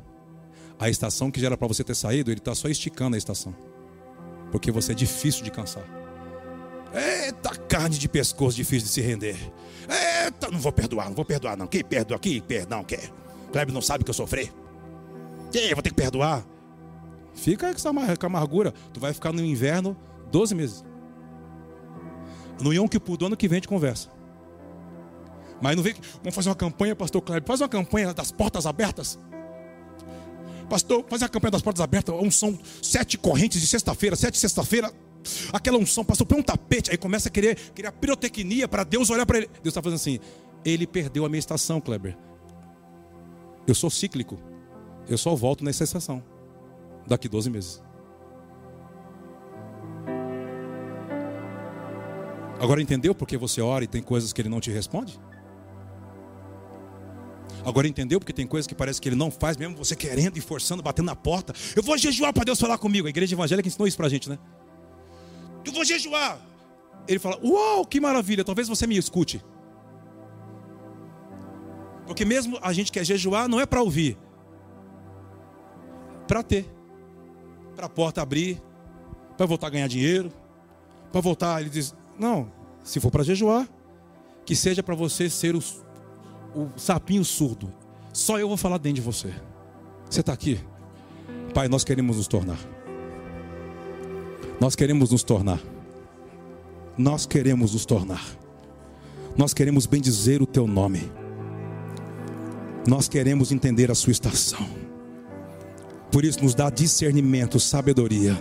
[0.78, 3.56] A estação que já era para você ter saído, ele está só esticando a estação.
[4.52, 5.84] Porque você é difícil de cansar.
[6.94, 9.38] Eita, carne de pescoço difícil de se render.
[10.24, 11.68] Eita, não vou perdoar, não vou perdoar, não.
[11.68, 13.10] Quem perdoa aqui, perdão quer.
[13.52, 14.52] Kleber não sabe que eu sofri.
[15.74, 16.46] Vou ter que perdoar.
[17.34, 18.74] Fica com a amargura.
[18.94, 19.98] Tu vai ficar no inverno
[20.32, 20.84] 12 meses.
[22.62, 24.10] No Yom Kippur do ano que vem a gente conversa.
[25.62, 26.02] Mas não vem que.
[26.18, 27.48] Vamos fazer uma campanha, pastor Cléber.
[27.48, 29.20] Faz uma campanha das portas abertas.
[30.70, 32.16] Pastor, faz a campanha das portas abertas.
[32.16, 34.92] Unção, sete correntes de sexta-feira, sete sexta-feira.
[35.54, 36.92] Aquela unção, pastor, põe um tapete.
[36.92, 39.48] Aí começa a querer criar pirotecnia para Deus olhar para ele.
[39.48, 40.20] Deus está fazendo assim.
[40.64, 42.18] Ele perdeu a minha estação, Kleber.
[43.68, 44.51] Eu sou cíclico.
[45.08, 46.24] Eu só volto nessa estação.
[47.08, 47.84] Daqui 12 meses.
[52.60, 55.20] Agora entendeu porque você ora e tem coisas que ele não te responde?
[57.66, 60.42] Agora entendeu porque tem coisas que parece que ele não faz, mesmo você querendo e
[60.42, 61.54] forçando, batendo na porta.
[61.76, 63.08] Eu vou jejuar para Deus falar comigo.
[63.08, 64.38] A igreja evangélica ensinou isso para a gente, né?
[65.66, 66.40] Eu vou jejuar.
[67.08, 69.44] Ele fala: Uau, que maravilha, talvez você me escute.
[72.06, 74.18] Porque mesmo a gente quer jejuar, não é para ouvir,
[76.32, 76.66] para ter,
[77.76, 78.62] para a porta abrir,
[79.36, 80.32] para voltar a ganhar dinheiro,
[81.12, 81.60] para voltar.
[81.60, 82.50] Ele diz: não,
[82.86, 83.68] se for para jejuar,
[84.46, 85.62] que seja para você ser o,
[86.56, 87.70] o sapinho surdo.
[88.14, 89.34] Só eu vou falar dentro de você.
[90.10, 90.58] Você está aqui?
[91.54, 92.60] Pai, nós queremos nos tornar.
[94.58, 95.60] Nós queremos nos tornar.
[96.98, 98.24] Nós queremos nos tornar.
[99.36, 101.12] Nós queremos bendizer o teu nome.
[102.88, 104.81] Nós queremos entender a sua estação.
[106.12, 108.38] Por isso, nos dá discernimento, sabedoria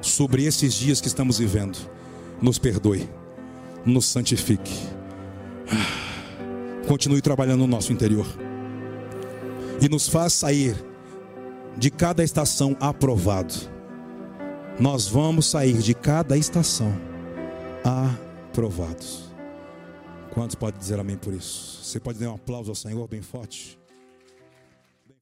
[0.00, 1.78] sobre esses dias que estamos vivendo.
[2.40, 3.08] Nos perdoe,
[3.84, 4.72] nos santifique.
[5.70, 8.26] Ah, continue trabalhando no nosso interior
[9.80, 10.74] e nos faz sair
[11.76, 13.54] de cada estação aprovado.
[14.78, 16.92] Nós vamos sair de cada estação
[17.84, 19.24] aprovados.
[20.32, 21.84] Quantos podem dizer amém por isso?
[21.84, 23.78] Você pode dar um aplauso ao Senhor bem forte?